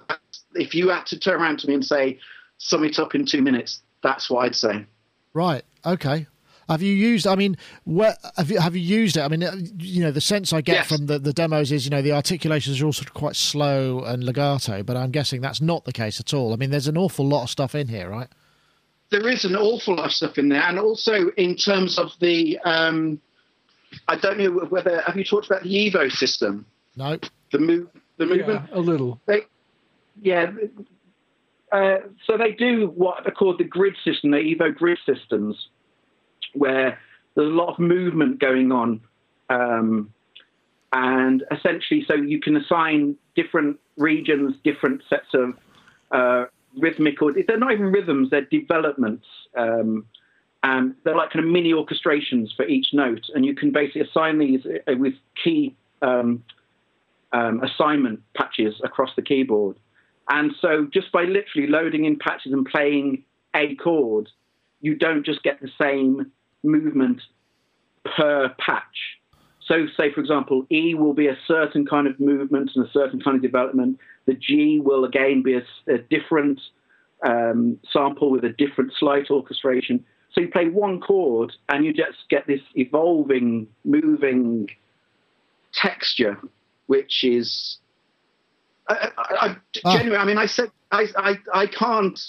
[0.55, 2.19] if you had to turn around to me and say,
[2.57, 4.85] sum it up in two minutes, that's what I'd say.
[5.33, 5.63] Right.
[5.85, 6.27] Okay.
[6.69, 7.25] Have you used?
[7.27, 7.55] I mean,
[7.85, 9.21] where have you have you used it?
[9.21, 10.87] I mean, uh, you know, the sense I get Yes.
[10.89, 14.01] from the, the demos is, you know, the articulations are all sort of quite slow
[14.01, 16.51] and legato, but I'm guessing that's not the case at all.
[16.51, 18.27] I mean, there's an awful lot of stuff in here, right?
[19.09, 22.59] there is an awful lot of stuff in there, and also in terms of the,
[22.65, 23.21] um,
[24.09, 26.65] I don't know whether have you talked about the Evo system,
[26.97, 27.17] No.
[27.51, 27.87] the move,
[28.17, 28.69] the Yeah, movement.
[28.73, 29.21] a little.
[29.27, 29.41] They,
[30.21, 30.51] yeah.
[31.71, 35.67] Uh, so they do what are called the grid system, the Evo grid systems,
[36.53, 36.97] where
[37.35, 39.01] there's a lot of movement going on,
[39.49, 40.13] um,
[40.93, 45.53] and essentially, so you can assign different regions, different sets of
[46.11, 46.45] uh,
[46.79, 47.31] rhythmical.
[47.47, 49.25] They're not even rhythms; they're developments,
[49.55, 50.05] um,
[50.63, 54.39] and they're like kind of mini orchestrations for each note, and you can basically assign
[54.39, 56.43] these uh, with key um,
[57.33, 59.77] um, assignment patches across the keyboard.
[60.29, 63.23] And so, just by literally loading in patches and playing
[63.55, 64.29] a chord,
[64.81, 66.31] you don't just get the same
[66.63, 67.21] movement
[68.03, 69.17] per patch.
[69.65, 73.21] So, say for example, E will be a certain kind of movement and a certain
[73.21, 73.99] kind of development.
[74.25, 75.63] The G will again be a,
[75.93, 76.59] a different
[77.25, 80.03] um, sample with a different slight orchestration.
[80.33, 84.69] So you play one chord and you just get this evolving, moving
[85.73, 86.37] texture,
[86.87, 87.77] which is
[88.89, 89.93] I, I, I, Ah.
[89.97, 90.17] genuinely.
[90.17, 92.19] I mean, I said I, I, I can't.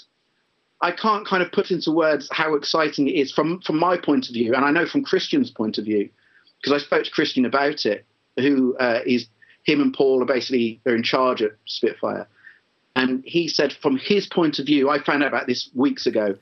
[0.81, 4.29] I can't kind of put into words how exciting it is from from my point
[4.29, 6.09] of view, and I know from Christian's point of view,
[6.61, 8.05] because I spoke to Christian about it,
[8.37, 9.27] who uh, is
[9.63, 12.27] him and Paul are basically they're in charge at Spitfire,
[12.95, 16.35] and he said from his point of view, I found out about this weeks ago.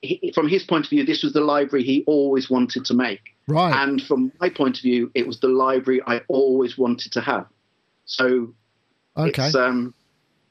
[0.00, 3.34] He, from his point of view, this was the library he always wanted to make,
[3.48, 3.74] Right.
[3.74, 7.46] and from my point of view, it was the library I always wanted to have.
[8.04, 8.52] So
[9.16, 9.46] okay.
[9.46, 9.94] it's um,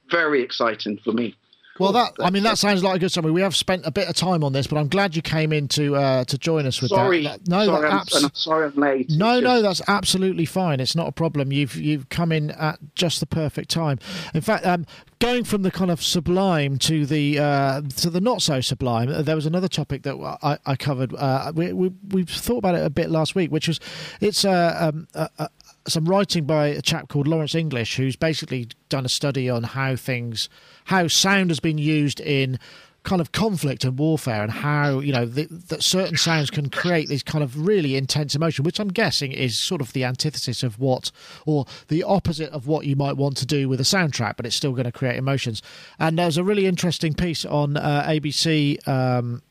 [0.09, 1.35] very exciting for me.
[1.80, 3.32] Well, that I mean, that sounds like a good summary.
[3.32, 5.67] We have spent a bit of time on this, but I'm glad you came in
[5.69, 7.47] to uh, to join us with sorry, that.
[7.47, 9.09] No, sorry, that abs- I'm sorry I'm late.
[9.11, 10.80] no, It's no, that's absolutely fine.
[10.80, 11.51] It's not a problem.
[11.51, 13.99] You've you've come in at just the perfect time.
[14.34, 14.86] In fact, um,
[15.19, 19.21] going from the kind of sublime to the uh, to the not so sublime, uh,
[19.21, 21.13] there was another topic that I, I covered.
[21.15, 23.80] Uh, we, we we thought about it a bit last week, which was
[24.21, 25.47] it's uh, um, uh,
[25.88, 29.95] some writing by a chap called Lawrence English, who's basically done a study on how
[29.95, 30.49] things,
[30.85, 32.59] how sound has been used in
[33.03, 37.07] kind of conflict and warfare, and how you know the, that certain sounds can create
[37.07, 40.77] these kind of really intense emotion, which I'm guessing is sort of the antithesis of
[40.77, 41.11] what,
[41.45, 44.55] or the opposite of what you might want to do with a soundtrack, but it's
[44.55, 45.61] still going to create emotions.
[45.99, 49.41] And there's a really interesting piece on uh, ABC um,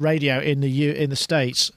[0.00, 1.70] radio in the U in the states.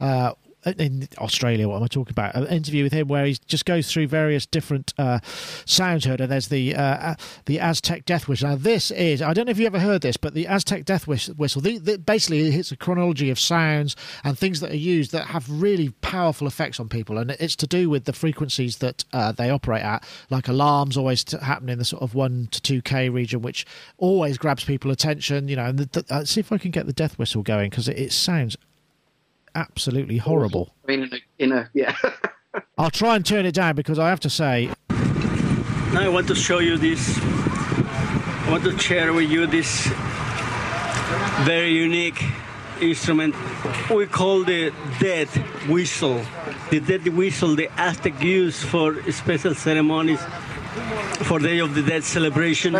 [0.00, 0.32] Uh,
[0.66, 2.34] in Australia, what am I talking about?
[2.34, 5.20] An interview with him where he just goes through various different uh,
[5.66, 7.14] sounds heard, and there's the uh,
[7.46, 8.50] the Aztec death whistle.
[8.50, 11.06] Now, this is I don't know if you ever heard this, but the Aztec death
[11.06, 15.28] whistle the, the, basically it's a chronology of sounds and things that are used that
[15.28, 19.32] have really powerful effects on people, and it's to do with the frequencies that uh,
[19.32, 20.04] they operate at.
[20.30, 23.66] Like alarms always t- happen in the sort of one to two k region, which
[23.98, 25.48] always grabs people attention.
[25.48, 27.70] You know, and the, the, uh, see if I can get the death whistle going
[27.70, 28.56] because it, it sounds
[29.54, 30.74] absolutely horrible.
[30.84, 31.96] I mean, in a, in a yeah.
[32.78, 36.34] I'll try and turn it down because I have to say, Now I want to
[36.34, 37.18] show you this.
[37.22, 39.86] I want to share with you this
[41.44, 42.22] very unique
[42.80, 43.34] instrument
[43.90, 45.28] we call the dead
[45.68, 46.20] whistle.
[46.70, 50.20] The dead whistle the Aztec use for special ceremonies
[51.22, 52.76] for Day of the Dead celebration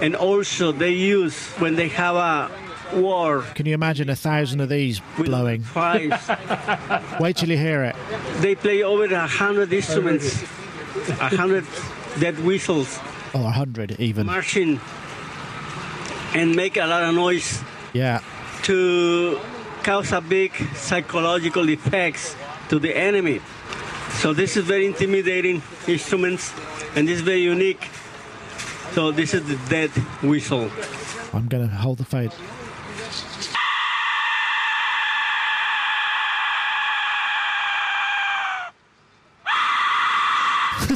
[0.00, 2.50] and also they use when they have a
[2.94, 5.62] war can you imagine a thousand of these with blowing?
[5.62, 6.20] fires.
[7.20, 7.96] Wait till you hear it.
[8.40, 10.42] they play over a hundred instruments,
[11.20, 11.64] a hundred
[12.20, 12.98] dead whistles.
[13.34, 14.26] Oh, a hundred even.
[14.26, 14.80] marching
[16.34, 17.62] and make a lot of noise
[17.92, 18.20] Yeah.
[18.64, 19.38] to
[19.82, 22.34] cause a big psychological effects
[22.68, 23.40] to the enemy.
[24.20, 26.52] So this is very intimidating instruments
[26.94, 27.88] and this is very unique.
[28.92, 29.90] So this is the dead
[30.22, 30.70] whistle.
[31.34, 32.32] I'm to hold the fade.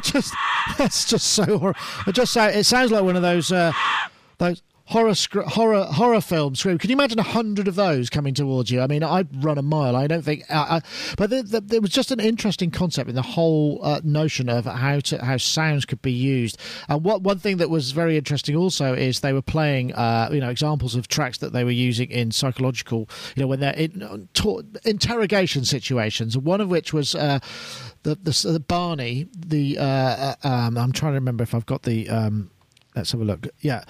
[0.02, 0.34] Just
[0.78, 1.74] that's just so hor-
[2.06, 3.72] it just it sounds like one of those uh,
[4.38, 5.14] those horror
[5.46, 6.76] horror horror film scream.
[6.76, 8.80] Can you imagine a hundred of those coming towards you?
[8.80, 9.94] I mean, I'd run a mile.
[9.94, 10.80] I don't think, uh, I,
[11.16, 15.00] but there, there, was just an interesting concept in the whole uh, notion of how
[15.00, 16.58] to how sounds could be used.
[16.88, 20.40] And what one thing that was very interesting also is they were playing, uh, you
[20.40, 24.28] know, examples of tracks that they were using in psychological, you know, when they're in
[24.34, 26.36] ta- interrogation situations.
[26.36, 27.14] One of which was.
[27.14, 27.38] Uh,
[28.02, 31.82] the, the, the Barney, the uh, uh, um, I'm trying to remember if I've got
[31.82, 32.50] the um,
[32.96, 33.46] let's have a look.
[33.60, 33.84] Yeah,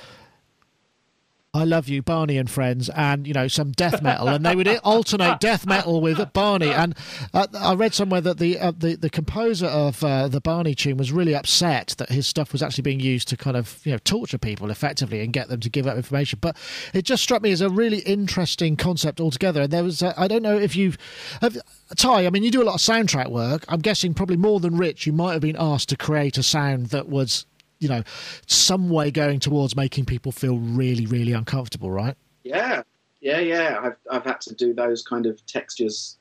[1.52, 4.68] I love you, Barney and friends, and you know some death metal, and they would
[4.84, 6.70] alternate death metal with Barney.
[6.70, 6.94] And
[7.34, 10.96] uh, I read somewhere that the uh, the, the composer of uh, the Barney tune
[10.96, 13.98] was really upset that his stuff was actually being used to kind of you know
[13.98, 16.38] torture people effectively and get them to give up information.
[16.40, 16.56] But
[16.94, 19.62] it just struck me as a really interesting concept altogether.
[19.62, 20.98] And there was uh, I don't know if you've
[21.40, 21.58] have,
[21.96, 22.26] Ty.
[22.26, 23.64] I mean, you do a lot of soundtrack work.
[23.66, 25.04] I'm guessing probably more than Rich.
[25.04, 27.44] You might have been asked to create a sound that was
[27.80, 28.02] you know,
[28.46, 32.14] some way going towards making people feel really, really uncomfortable, right?
[32.44, 32.82] Yeah,
[33.20, 33.78] yeah, yeah.
[33.82, 36.16] I've I've had to do those kind of textures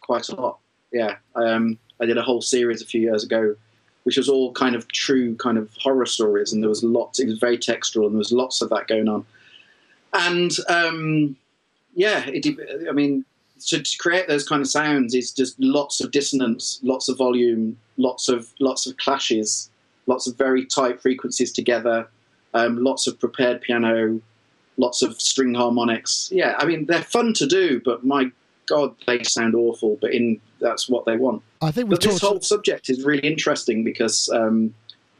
[0.00, 0.58] quite a lot.
[0.92, 3.54] Yeah, um, I did a whole series a few years ago,
[4.04, 7.20] which was all kind of true kind of horror stories, and there was lots.
[7.20, 9.26] It was very textural, and there was lots of that going on.
[10.14, 11.36] And um,
[11.94, 12.46] yeah, it,
[12.88, 13.26] I mean,
[13.66, 17.76] to, to create those kind of sounds is just lots of dissonance, lots of volume,
[17.98, 19.68] lots of lots of clashes
[20.08, 22.08] lots of very tight frequencies together,
[22.54, 24.20] um, lots of prepared piano,
[24.76, 26.30] lots of string harmonics.
[26.32, 28.32] Yeah, I mean they're fun to do, but my
[28.66, 29.98] God, they sound awful.
[30.00, 31.42] But in that's what they want.
[31.62, 34.74] I think but this whole subject is really interesting because um,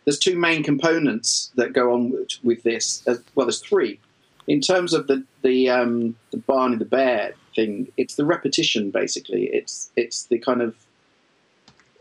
[0.05, 3.07] there's two main components that go on with, with this.
[3.07, 4.01] Uh, well, there's three.
[4.47, 9.45] In terms of the the um, the Barney the Bear thing, it's the repetition basically.
[9.53, 10.75] It's it's the kind of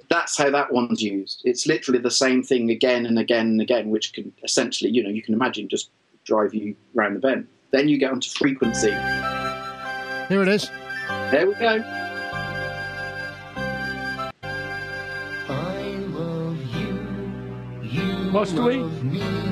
[0.09, 1.41] that's how that one's used.
[1.45, 5.09] It's literally the same thing again and again and again, which can essentially, you know,
[5.09, 5.89] you can imagine just
[6.23, 7.47] drive you round the bend.
[7.71, 8.91] Then you get onto frequency.
[8.91, 10.69] Here it is.
[11.31, 11.83] There we go.
[15.49, 16.99] I love you.
[17.81, 18.83] You Must we?
[18.83, 19.47] Me.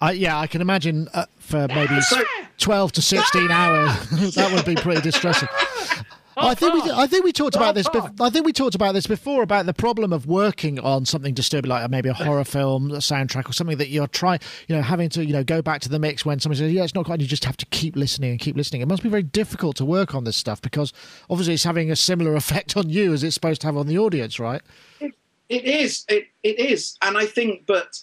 [0.00, 2.22] Uh, yeah, I can imagine uh, for maybe so,
[2.58, 4.10] 12 to 16 hours.
[4.34, 5.48] that would be pretty distressing.
[6.40, 7.86] Oh, I think we I think we talked oh, about this.
[8.20, 11.68] I think we talked about this before about the problem of working on something disturbing,
[11.68, 15.08] like maybe a horror film, a soundtrack, or something that you're trying, you know, having
[15.10, 17.20] to you know go back to the mix when somebody says, "Yeah, it's not quite."
[17.20, 18.82] You just have to keep listening and keep listening.
[18.82, 20.92] It must be very difficult to work on this stuff because
[21.28, 23.98] obviously it's having a similar effect on you as it's supposed to have on the
[23.98, 24.62] audience, right?
[25.00, 25.14] it,
[25.48, 26.04] it is.
[26.08, 28.00] It it is, and I think, but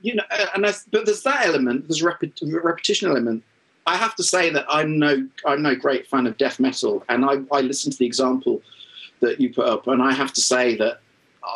[0.00, 1.88] you know, uh, and I, but there's that element.
[1.88, 3.42] There's a repetition element
[3.86, 7.24] I have to say that I'm no I'm no great fan of death metal, and
[7.24, 8.62] I, I listened to the example
[9.20, 11.00] that you put up, and I have to say that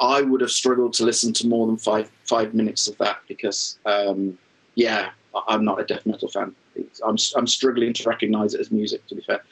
[0.01, 3.79] I would have struggled to listen to more than five five minutes of that because,
[3.87, 4.39] um,
[4.75, 5.11] yeah,
[5.47, 6.55] I'm not a death metal fan.
[7.05, 9.07] I'm I'm struggling to recognise it as music.
[9.07, 9.43] To be fair,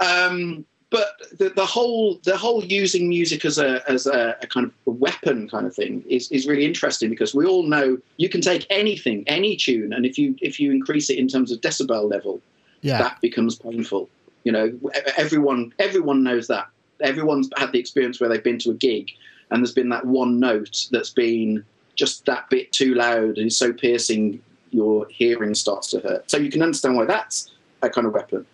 [0.00, 4.64] um, but the, the whole the whole using music as a as a, a, kind
[4.64, 8.28] of a weapon kind of thing is, is really interesting because we all know you
[8.28, 11.60] can take anything any tune and if you if you increase it in terms of
[11.60, 12.40] decibel level
[12.82, 12.98] yeah.
[12.98, 14.08] that becomes painful.
[14.44, 14.78] You know
[15.16, 16.68] everyone everyone knows that.
[17.00, 19.10] Everyone's had the experience where they've been to a gig
[19.50, 21.64] and there's been that one note that's been
[21.96, 24.40] just that bit too loud and so piercing
[24.70, 26.30] your hearing starts to hurt.
[26.30, 27.50] So you can understand why that's
[27.82, 28.46] a kind of weapon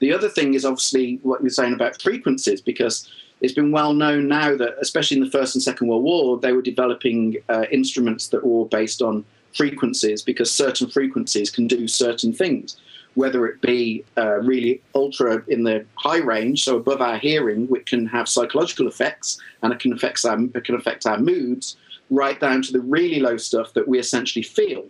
[0.00, 3.08] the other thing is obviously what you're saying about frequencies, because
[3.40, 6.52] it's been well known now that, especially in the First and Second World War, they
[6.52, 9.24] were developing uh, instruments that were all based on
[9.56, 12.76] frequencies because certain frequencies can do certain things,
[13.14, 17.86] whether it be uh, really ultra in the high range, so above our hearing, which
[17.86, 21.76] can have psychological effects and it can affect our, it can affect our moods,
[22.10, 24.84] right down to the really low stuff that we essentially feel.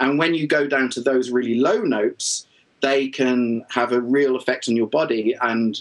[0.00, 2.46] And when you go down to those really low notes,
[2.84, 5.34] they can have a real effect on your body.
[5.40, 5.80] And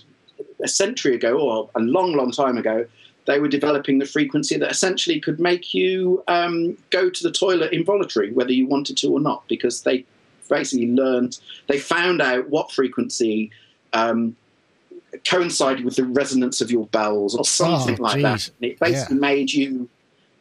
[0.63, 2.85] a century ago, or a long, long time ago,
[3.25, 7.73] they were developing the frequency that essentially could make you um, go to the toilet
[7.73, 10.05] involuntary, whether you wanted to or not, because they
[10.49, 13.51] basically learned, they found out what frequency
[13.91, 14.35] um,
[15.25, 18.23] coincided with the resonance of your bells or something oh, like geez.
[18.23, 18.49] that.
[18.61, 19.21] And it basically yeah.
[19.21, 19.89] made you,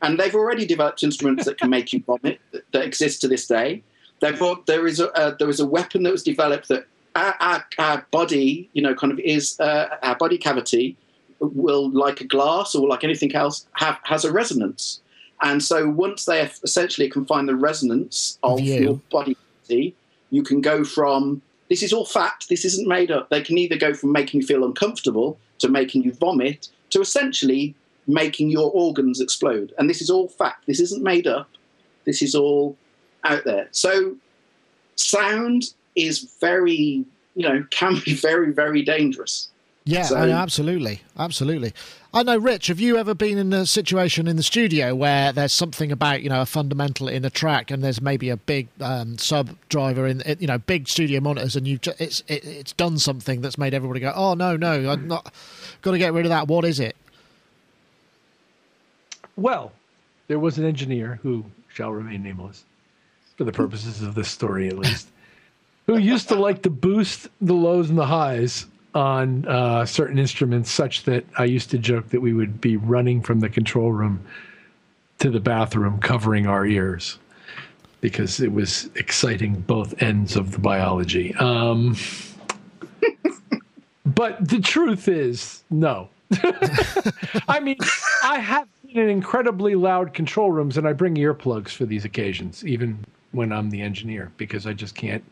[0.01, 3.49] and they've already developed instruments that can make you vomit that, that exist to this
[3.49, 3.83] day.
[4.23, 7.67] Therefore, there is a uh, there is a weapon that was developed that our, our,
[7.79, 10.97] our body, you know, kind of is uh, our body cavity
[11.41, 15.01] will, like a glass or like anything else, have has a resonance.
[15.43, 18.81] And so once they essentially can find the resonance of you.
[18.81, 19.97] your body cavity,
[20.31, 23.29] you can go from this is all fact, this isn't made up.
[23.29, 27.75] They can either go from making you feel uncomfortable to making you vomit to essentially
[28.07, 29.75] making your organs explode.
[29.79, 30.67] And this is all fact.
[30.69, 31.49] This isn't made up.
[32.05, 32.77] This is all
[33.25, 33.69] out there.
[33.71, 34.17] So
[34.97, 37.05] sound is very,
[37.35, 39.49] you know, can be very, very dangerous.
[39.85, 41.73] Yeah, so, absolutely, absolutely.
[42.15, 42.69] I know, Rich.
[42.69, 46.29] Have you ever been in a situation in the studio where there's something about you
[46.29, 50.23] know a fundamental in a track, and there's maybe a big um, sub driver in
[50.39, 53.99] you know big studio monitors, and you it's it, it's done something that's made everybody
[53.99, 55.35] go, oh no, no, I'm not
[55.81, 56.47] got to get rid of that.
[56.47, 56.95] What is it?
[59.35, 59.73] Well,
[60.29, 62.65] there was an engineer who shall remain nameless
[63.37, 65.09] for the purposes of this story at least,
[65.87, 70.71] who used to like to boost the lows and the highs on uh, certain instruments,
[70.71, 74.25] such that I used to joke that we would be running from the control room
[75.19, 77.19] to the bathroom, covering our ears,
[78.01, 81.35] because it was exciting both ends of the biology.
[81.37, 81.97] Um,
[84.05, 86.09] but the truth is, no.
[87.49, 87.79] I mean,
[88.25, 92.67] I have been in incredibly loud control rooms, and I bring earplugs for these occasions,
[92.67, 95.25] even when I'm the engineer, because I just can't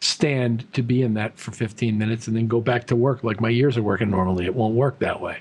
[0.00, 3.40] stand to be in that for 15 minutes and then go back to work like
[3.40, 4.44] my ears are working normally.
[4.44, 5.38] It won't work that way.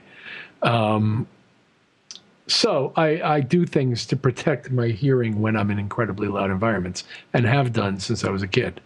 [0.62, 1.28] Um,
[2.48, 7.04] so I, I do things to protect my hearing when I'm in incredibly loud environments
[7.34, 8.82] and have done since I was a kid.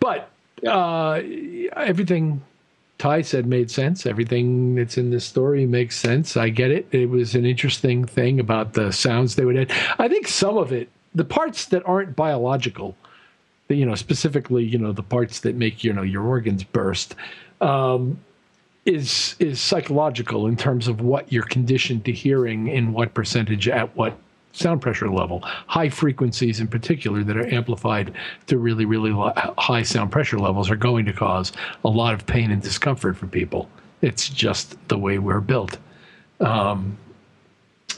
[0.00, 0.30] But
[0.66, 1.20] uh,
[1.76, 2.42] everything
[2.98, 4.06] Ty said made sense.
[4.06, 6.36] Everything that's in this story makes sense.
[6.36, 6.86] I get it.
[6.92, 9.72] It was an interesting thing about the sounds they would add.
[9.98, 12.96] I think some of it, the parts that aren't biological,
[13.68, 17.14] you know, specifically, you know, the parts that make you know your organs burst,
[17.60, 18.18] um,
[18.84, 23.96] is is psychological in terms of what you're conditioned to hearing in what percentage at
[23.96, 24.16] what
[24.54, 25.40] sound pressure level.
[25.66, 28.14] High frequencies, in particular, that are amplified
[28.46, 29.12] to really, really
[29.58, 31.52] high sound pressure levels, are going to cause
[31.84, 33.68] a lot of pain and discomfort for people.
[34.00, 35.78] It's just the way we're built.
[36.40, 36.96] Um,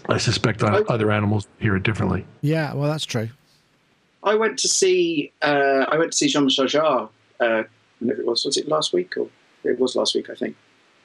[0.08, 2.24] I suspect other animals hear it differently.
[2.40, 3.28] Yeah, well, that's true.
[4.22, 7.08] I went to see uh, I went to see Jean Michel Jarre.
[7.38, 7.62] Uh,
[8.00, 9.28] it was was it last week or
[9.64, 10.56] it was last week I think.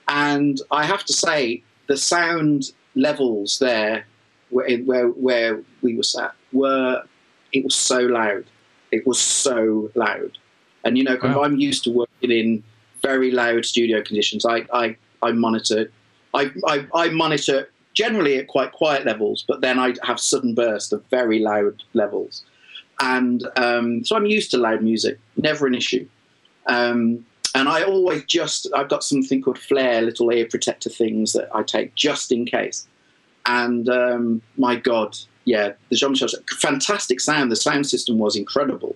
[0.07, 4.05] And I have to say the sound levels there
[4.51, 7.03] where where, where we were sat were
[7.51, 8.45] it was so loud.
[8.91, 10.37] It was so loud.
[10.83, 11.43] And you know, wow.
[11.43, 12.63] I'm used to working in
[13.01, 14.45] very loud studio conditions.
[14.45, 15.91] I I, I monitor
[16.33, 20.93] I, I, I monitor generally at quite quiet levels, but then I have sudden bursts
[20.93, 22.43] of very loud levels
[23.01, 26.07] and um, so I'm used to loud music, never an issue.
[26.67, 27.25] Um,
[27.55, 31.63] and I always just I've got something called Flare, little ear protector things that I
[31.63, 32.87] take just in case.
[33.45, 36.29] And um, my God, yeah, the Jean Michel,
[36.59, 37.51] fantastic sound.
[37.51, 38.95] The sound system was incredible,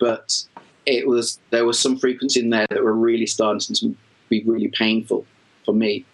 [0.00, 0.44] but
[0.86, 3.96] it was there was some frequency in there that were really starting to
[4.28, 5.24] be really painful
[5.64, 6.04] for me.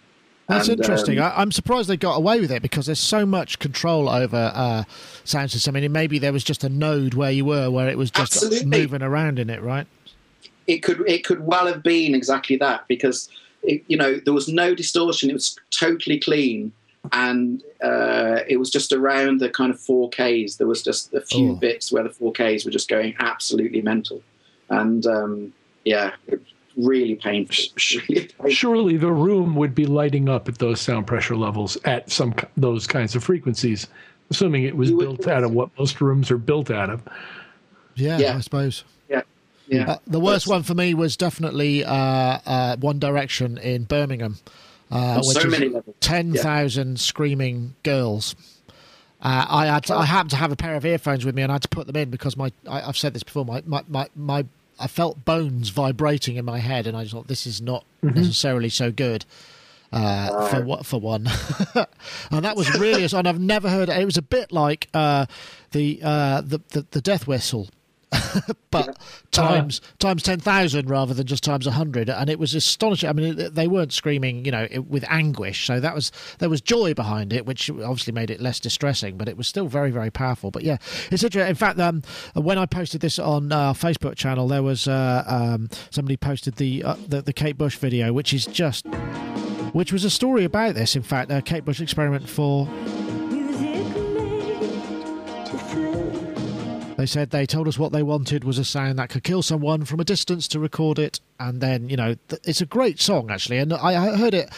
[0.47, 1.19] That's and, interesting.
[1.19, 4.51] Um, I, am surprised they got away with it because there's so much control over
[4.53, 4.83] uh,
[5.23, 5.75] sound system.
[5.75, 8.35] I mean, maybe there was just a node where you were, where it was just
[8.35, 8.65] absolutely.
[8.65, 9.87] moving around in it, right?
[10.67, 13.29] It could it could well have been exactly that because
[13.63, 15.29] it, you know there was no distortion.
[15.29, 16.71] It was totally clean,
[17.11, 20.57] and uh, it was just around the kind of 4Ks.
[20.57, 21.55] There was just a few oh.
[21.55, 24.21] bits where the 4Ks were just going absolutely mental,
[24.69, 26.41] and um, yeah, it,
[26.77, 27.65] really painful.
[28.09, 28.49] really painful.
[28.49, 32.87] Surely the room would be lighting up at those sound pressure levels at some those
[32.87, 33.87] kinds of frequencies,
[34.29, 37.01] assuming it was you built would, out of what most rooms are built out of.
[37.95, 38.37] Yeah, yeah.
[38.37, 38.83] I suppose.
[39.09, 39.21] Yeah.
[39.67, 39.91] Yeah.
[39.91, 44.37] Uh, the worst one for me was definitely uh, uh, One Direction in Birmingham,
[44.91, 46.97] uh, so is ten thousand yeah.
[46.97, 48.35] screaming girls.
[49.21, 51.51] Uh, I had to, I happened to have a pair of earphones with me, and
[51.51, 53.45] I had to put them in because my I, have said this before.
[53.45, 54.45] My, my, my, my
[54.79, 58.15] I felt bones vibrating in my head, and I thought this is not mm-hmm.
[58.15, 59.25] necessarily so good.
[59.93, 61.27] Uh, for what for one,
[62.31, 63.89] and that was really, and I've never heard.
[63.89, 65.25] It was a bit like uh,
[65.71, 67.67] the, uh, the, the the death whistle
[68.71, 68.93] but yeah.
[69.31, 73.09] times uh, times ten thousand rather than just times a hundred, and it was astonishing.
[73.09, 75.65] I mean, they weren't screaming, you know, with anguish.
[75.65, 79.29] So that was there was joy behind it, which obviously made it less distressing, but
[79.29, 80.51] it was still very very powerful.
[80.51, 80.77] But yeah,
[81.09, 81.49] it's interesting.
[81.49, 82.01] In fact, um,
[82.33, 86.83] when I posted this on our Facebook channel, there was uh, um, somebody posted the,
[86.83, 88.85] uh, the the Kate Bush video, which is just
[89.71, 90.97] which was a story about this.
[90.97, 92.67] In fact, a Kate Bush experiment for
[96.97, 99.85] They said they told us what they wanted was a sound that could kill someone
[99.85, 103.31] from a distance to record it, and then you know th- it's a great song
[103.31, 104.49] actually, and I heard it,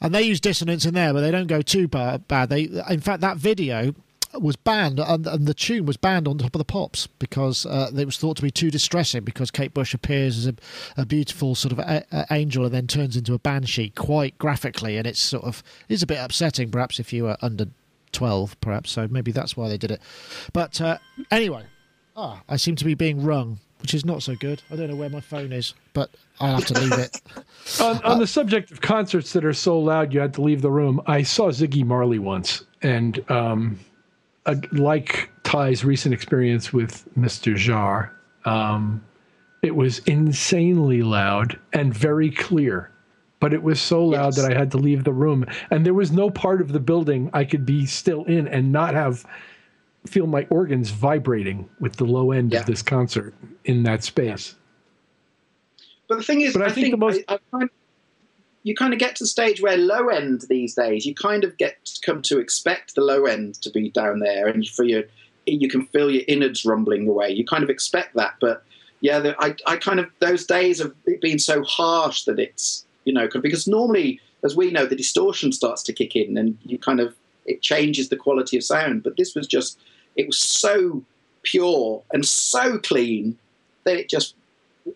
[0.00, 2.28] and they use dissonance in there, but they don't go too bad.
[2.28, 3.94] They, in fact, that video
[4.40, 7.90] was banned and, and, the tune was banned on top of the pops because uh,
[7.96, 10.54] it was thought to be too distressing because Kate Bush appears as a,
[10.96, 14.96] a beautiful sort of a, a angel and then turns into a banshee quite graphically
[14.96, 17.66] and it's sort of is a bit upsetting perhaps if you were under
[18.12, 20.00] 12 perhaps so maybe that's why they did it
[20.52, 20.98] but uh,
[21.30, 21.64] anyway
[22.16, 24.62] Ah, I seem to be being rung, which is not so good.
[24.70, 26.10] I don't know where my phone is, but
[26.40, 27.20] I'll have to leave it.
[27.80, 30.62] on, on uh, the subject of concerts that are so loud you had to leave
[30.62, 33.78] the room, I saw Ziggy Marley once, and um,
[34.46, 37.54] uh, like Ty's recent experience with Mr.
[37.54, 38.10] Jarre,
[38.44, 39.02] um,
[39.62, 42.90] it was insanely loud and very clear.
[43.40, 44.36] But it was so loud yes.
[44.36, 47.28] that I had to leave the room, and there was no part of the building
[47.32, 49.24] I could be still in and not have
[50.06, 52.60] feel my organs vibrating with the low end Yeah.
[52.60, 53.34] of this concert
[53.64, 54.56] in that space.
[56.08, 57.70] But the thing is, But I I, think think, the most- I, I kind
[58.64, 61.56] you kind of get to the stage where low end these days, you kind of
[61.58, 65.02] get to come to expect the low end to be down there, and for your
[65.46, 67.30] you can feel your innards rumbling away.
[67.30, 68.62] You kind of expect that, but
[69.00, 73.12] yeah, the, I I kind of those days have been so harsh that it's you
[73.12, 77.00] know because normally, as we know, the distortion starts to kick in, and you kind
[77.00, 79.02] of it changes the quality of sound.
[79.02, 79.76] But this was just
[80.16, 81.02] it was so
[81.42, 83.38] pure and so clean
[83.84, 84.34] that it just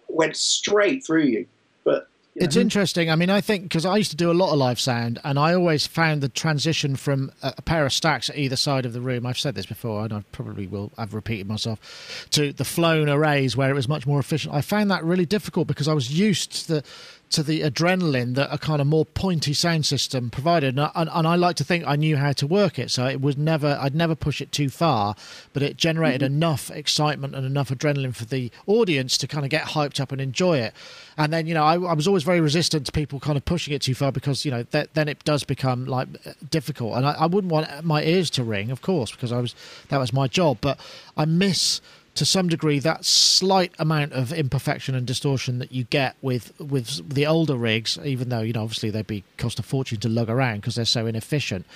[0.08, 1.46] went straight through you.
[1.84, 3.10] But you It's interesting.
[3.10, 5.38] I mean, I think because I used to do a lot of live sound, and
[5.38, 8.92] I always found the transition from a, a pair of stacks at either side of
[8.92, 9.26] the room.
[9.26, 10.92] I've said this before, and I probably will.
[10.98, 14.54] I've repeated myself to the flown arrays where it was much more efficient.
[14.54, 16.84] I found that really difficult because I was used to the
[17.30, 21.10] to the adrenaline that a kind of more pointy sound system provided, and I, and,
[21.12, 22.90] and I like to think I knew how to work it.
[22.90, 25.16] So it was never, I'd never push it too far,
[25.52, 26.36] but it generated mm-hmm.
[26.36, 30.20] enough excitement and enough adrenaline for the audience to kind of get hyped up and
[30.20, 30.72] enjoy it.
[31.18, 33.74] And then, you know, I, I was always very resistant to people kind of pushing
[33.74, 36.08] it too far because, you know, that, then it does become like
[36.50, 36.96] difficult.
[36.96, 39.54] And I, I wouldn't want my ears to ring, of course, because I was
[39.88, 40.58] that was my job.
[40.60, 40.78] But
[41.16, 41.80] I miss
[42.16, 47.08] to some degree that slight amount of imperfection and distortion that you get with with
[47.08, 50.28] the older rigs, even though you know obviously they'd be cost a fortune to lug
[50.28, 51.66] around because they're so inefficient.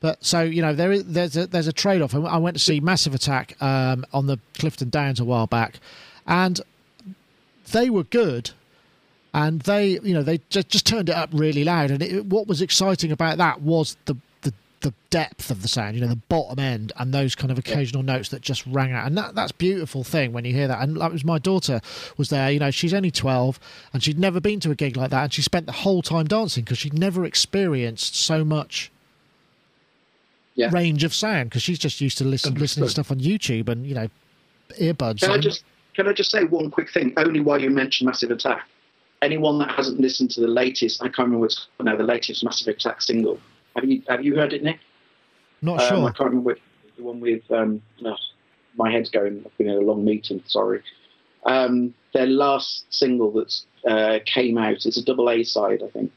[0.00, 2.14] But so you know there is there's a there's a trade off.
[2.14, 5.80] I went to see Massive Attack um, on the Clifton Downs a while back,
[6.26, 6.60] and
[7.72, 8.50] they were good.
[9.34, 11.90] And they, you know, they just, just turned it up really loud.
[11.90, 14.16] And it, what was exciting about that was the,
[14.82, 18.02] the depth of the sound, you know, the bottom end, and those kind of occasional
[18.02, 19.06] notes that just rang out.
[19.06, 20.82] And that that's a beautiful thing when you hear that.
[20.82, 21.80] And that was my daughter
[22.16, 22.50] was there.
[22.50, 23.58] You know, she's only twelve,
[23.92, 26.26] and she'd never been to a gig like that, and she spent the whole time
[26.26, 28.90] dancing because she'd never experienced so much
[30.54, 30.70] Yeah.
[30.72, 33.86] range of sound because she's just used to listen, listening to stuff on YouTube and
[33.86, 34.08] you know
[34.80, 35.20] earbuds.
[35.20, 35.64] Can I just
[35.94, 37.12] can I just say one quick thing?
[37.16, 38.66] Only while you mention Massive Attack,
[39.22, 42.68] anyone that hasn't listened to the latest, I can't remember what's no, the latest Massive
[42.68, 43.40] Attack single.
[43.76, 44.80] Have you have you heard it, Nick?
[45.62, 46.08] not Um, sure.
[46.08, 46.56] I can't remember
[46.96, 47.48] the one with.
[47.50, 47.82] Um,
[48.76, 49.42] my head's going.
[49.46, 50.42] I've been in a long meeting.
[50.46, 50.82] Sorry.
[51.44, 53.54] Um, their last single that
[53.88, 56.10] uh, came out is a double A side, I think,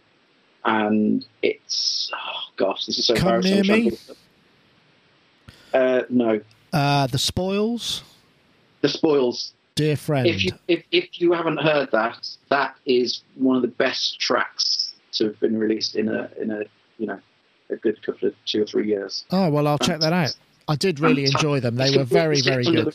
[0.66, 3.62] and it's oh gosh, this is so Come embarrassing.
[3.62, 3.84] Near Me?
[3.84, 4.18] to look it up.
[5.72, 6.42] Uh, no,
[6.74, 8.04] Uh, the Spoils,
[8.82, 9.54] the spoils.
[9.76, 10.26] dear friend.
[10.28, 14.94] If you if, if you haven't heard that, that is one of the best tracks
[15.14, 16.64] to have been released in a in a
[16.98, 17.20] you know
[17.70, 19.26] a good couple of two or three years.
[19.32, 20.36] oh well, I'll check that out.
[20.68, 21.76] I did really enjoy them.
[21.76, 22.94] They were very very good.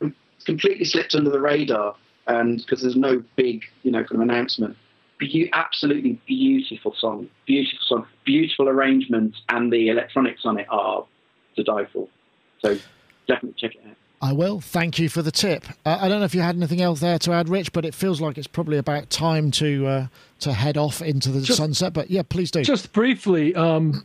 [0.00, 0.12] the-
[0.44, 1.96] completely slipped under the radar,
[2.26, 4.76] and because there's no big, you know, kind of announcement.
[5.18, 11.06] Be- absolutely beautiful song, beautiful song, beautiful arrangements, and the electronics on it are
[11.56, 12.08] to die for.
[12.60, 12.76] So
[13.26, 13.96] definitely check it out.
[14.24, 14.58] I will.
[14.58, 15.66] Thank you for the tip.
[15.84, 17.94] Uh, I don't know if you had anything else there to add, Rich, but it
[17.94, 20.06] feels like it's probably about time to uh,
[20.40, 21.92] to head off into the Just- sunset.
[21.92, 22.64] But yeah, please do.
[22.64, 24.02] Just briefly, um,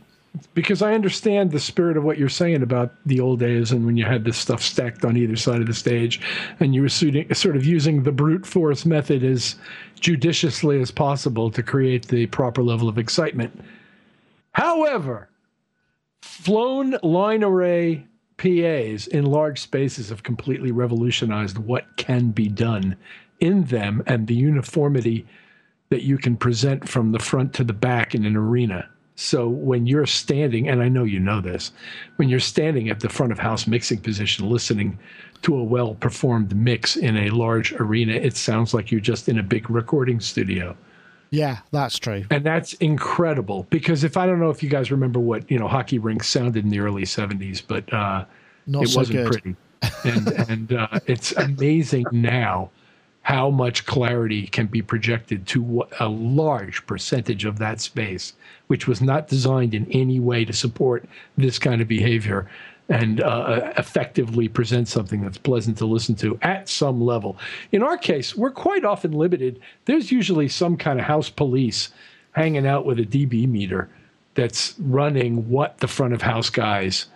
[0.52, 3.96] because I understand the spirit of what you're saying about the old days and when
[3.96, 6.20] you had this stuff stacked on either side of the stage
[6.60, 9.54] and you were suiting, sort of using the brute force method as
[10.00, 13.58] judiciously as possible to create the proper level of excitement.
[14.52, 15.30] However,
[16.20, 18.06] flown line array
[18.40, 22.96] PAs in large spaces have completely revolutionized what can be done
[23.38, 25.26] in them and the uniformity
[25.90, 28.88] that you can present from the front to the back in an arena.
[29.14, 31.72] So when you're standing, and I know you know this,
[32.16, 34.98] when you're standing at the front of house mixing position listening
[35.42, 39.38] to a well performed mix in a large arena, it sounds like you're just in
[39.38, 40.74] a big recording studio.
[41.30, 42.24] Yeah, that's true.
[42.30, 45.68] And that's incredible because if I don't know if you guys remember what, you know,
[45.68, 48.24] hockey rinks sounded in the early 70s, but uh,
[48.66, 49.32] Not it so wasn't good.
[49.32, 49.56] pretty.
[50.04, 52.70] And and uh, it's amazing now
[53.22, 58.32] how much clarity can be projected to a large percentage of that space,
[58.66, 61.04] which was not designed in any way to support
[61.36, 62.48] this kind of behavior
[62.90, 67.38] and uh, effectively present something that's pleasant to listen to at some level.
[67.70, 69.60] In our case, we're quite often limited.
[69.84, 71.90] There's usually some kind of house police
[72.32, 73.88] hanging out with a dB meter
[74.34, 77.06] that's running what the front of house guys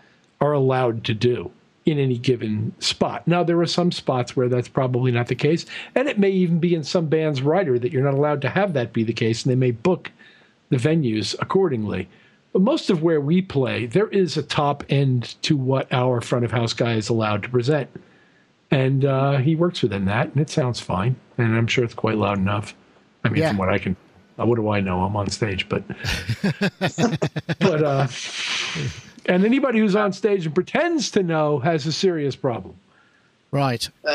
[0.40, 1.50] are allowed to do
[1.86, 3.26] in any given spot.
[3.26, 6.58] Now, there are some spots where that's probably not the case, and it may even
[6.58, 9.44] be in some band's rider that you're not allowed to have that be the case,
[9.44, 10.10] and they may book
[10.70, 12.08] the venues accordingly.
[12.54, 16.44] But most of where we play, there is a top end to what our front
[16.46, 17.90] of house guy is allowed to present.
[18.70, 21.16] And uh, he works within that, and it sounds fine.
[21.36, 22.74] And I'm sure it's quite loud enough.
[23.24, 23.48] I mean, Yeah.
[23.48, 23.96] from what I can,
[24.36, 25.02] what do I know?
[25.02, 25.82] I'm on stage, but
[27.58, 28.06] but uh,
[29.26, 32.76] And anybody who's on stage and pretends to know has a serious problem.
[33.50, 33.88] Right.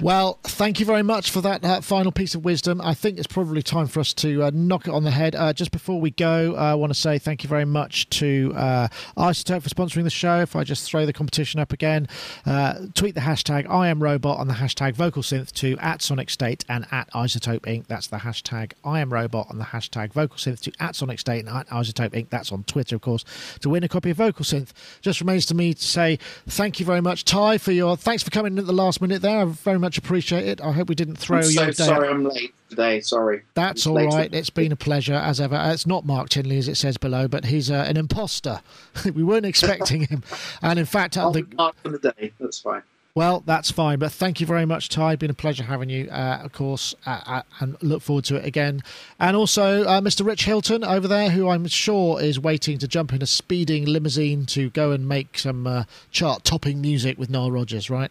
[0.00, 2.80] Well, thank you very much for that uh, final piece of wisdom.
[2.80, 5.34] I think it's probably time for us to uh, knock it on the head.
[5.34, 8.88] Uh, just before we go, I want to say thank you very much to uh,
[9.16, 10.38] iZotope for sponsoring the show.
[10.38, 12.06] If I just throw the competition up again,
[12.46, 16.30] uh, tweet the hashtag I am robot on the hashtag vocal synth to at Sonic
[16.30, 17.88] State and at iZotope Inc.
[17.88, 21.44] That's the hashtag I am robot on the hashtag vocal synth to at Sonic State
[21.44, 22.30] and at iZotope Inc.
[22.30, 23.24] That's on Twitter, of course,
[23.62, 24.70] to win a copy of Vocal Synth.
[25.00, 28.30] Just remains to me to say thank you very much, Ty, for your thanks for
[28.30, 29.40] coming in at the last minute there.
[29.40, 30.60] I very much appreciate it.
[30.60, 31.72] I hope we didn't throw I'm your day.
[31.72, 33.00] sorry I'm late today.
[33.00, 33.42] Sorry.
[33.54, 34.24] That's all right.
[34.24, 34.38] today.
[34.38, 35.58] It's been a pleasure as ever.
[35.72, 38.60] It's not Mark Tinley as it says below, but he's uh, an imposter.
[39.14, 40.22] we weren't expecting him,
[40.60, 42.32] and in fact, uh, I'll the, mark for the day.
[42.38, 42.82] That's fine.
[43.14, 43.98] well, that's fine.
[43.98, 45.16] But thank you very much, Ty.
[45.16, 48.44] Been a pleasure having you, uh, of course, uh, uh, and look forward to it
[48.44, 48.82] again.
[49.18, 50.24] And also, uh, Mr.
[50.24, 54.46] Rich Hilton over there, who I'm sure is waiting to jump in a speeding limousine
[54.46, 58.10] to go and make some uh, chart-topping music with Nile Rodgers, right?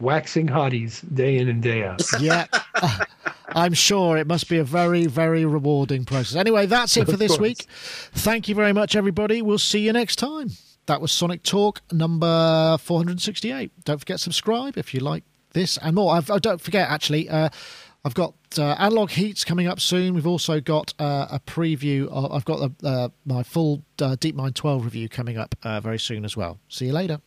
[0.00, 2.02] Waxing hotties day in and day out.
[2.20, 2.46] Yeah.
[3.54, 6.36] I'm sure it must be a very, very rewarding process.
[6.36, 7.66] Anyway, that's it for this week.
[8.12, 9.42] Thank you very much, everybody.
[9.42, 10.52] We'll see you next time.
[10.86, 13.84] That was Sonic Talk number 468.
[13.84, 16.14] Don't forget subscribe if you like this and more.
[16.14, 17.50] I've, oh, don't forget, actually, uh,
[18.04, 20.14] I've got uh, Analog Heats coming up soon.
[20.14, 22.08] We've also got uh, a preview.
[22.08, 25.98] Of, I've got uh, uh, my full uh, DeepMind 12 review coming up uh, very
[25.98, 26.58] soon as well.
[26.68, 27.20] See you later.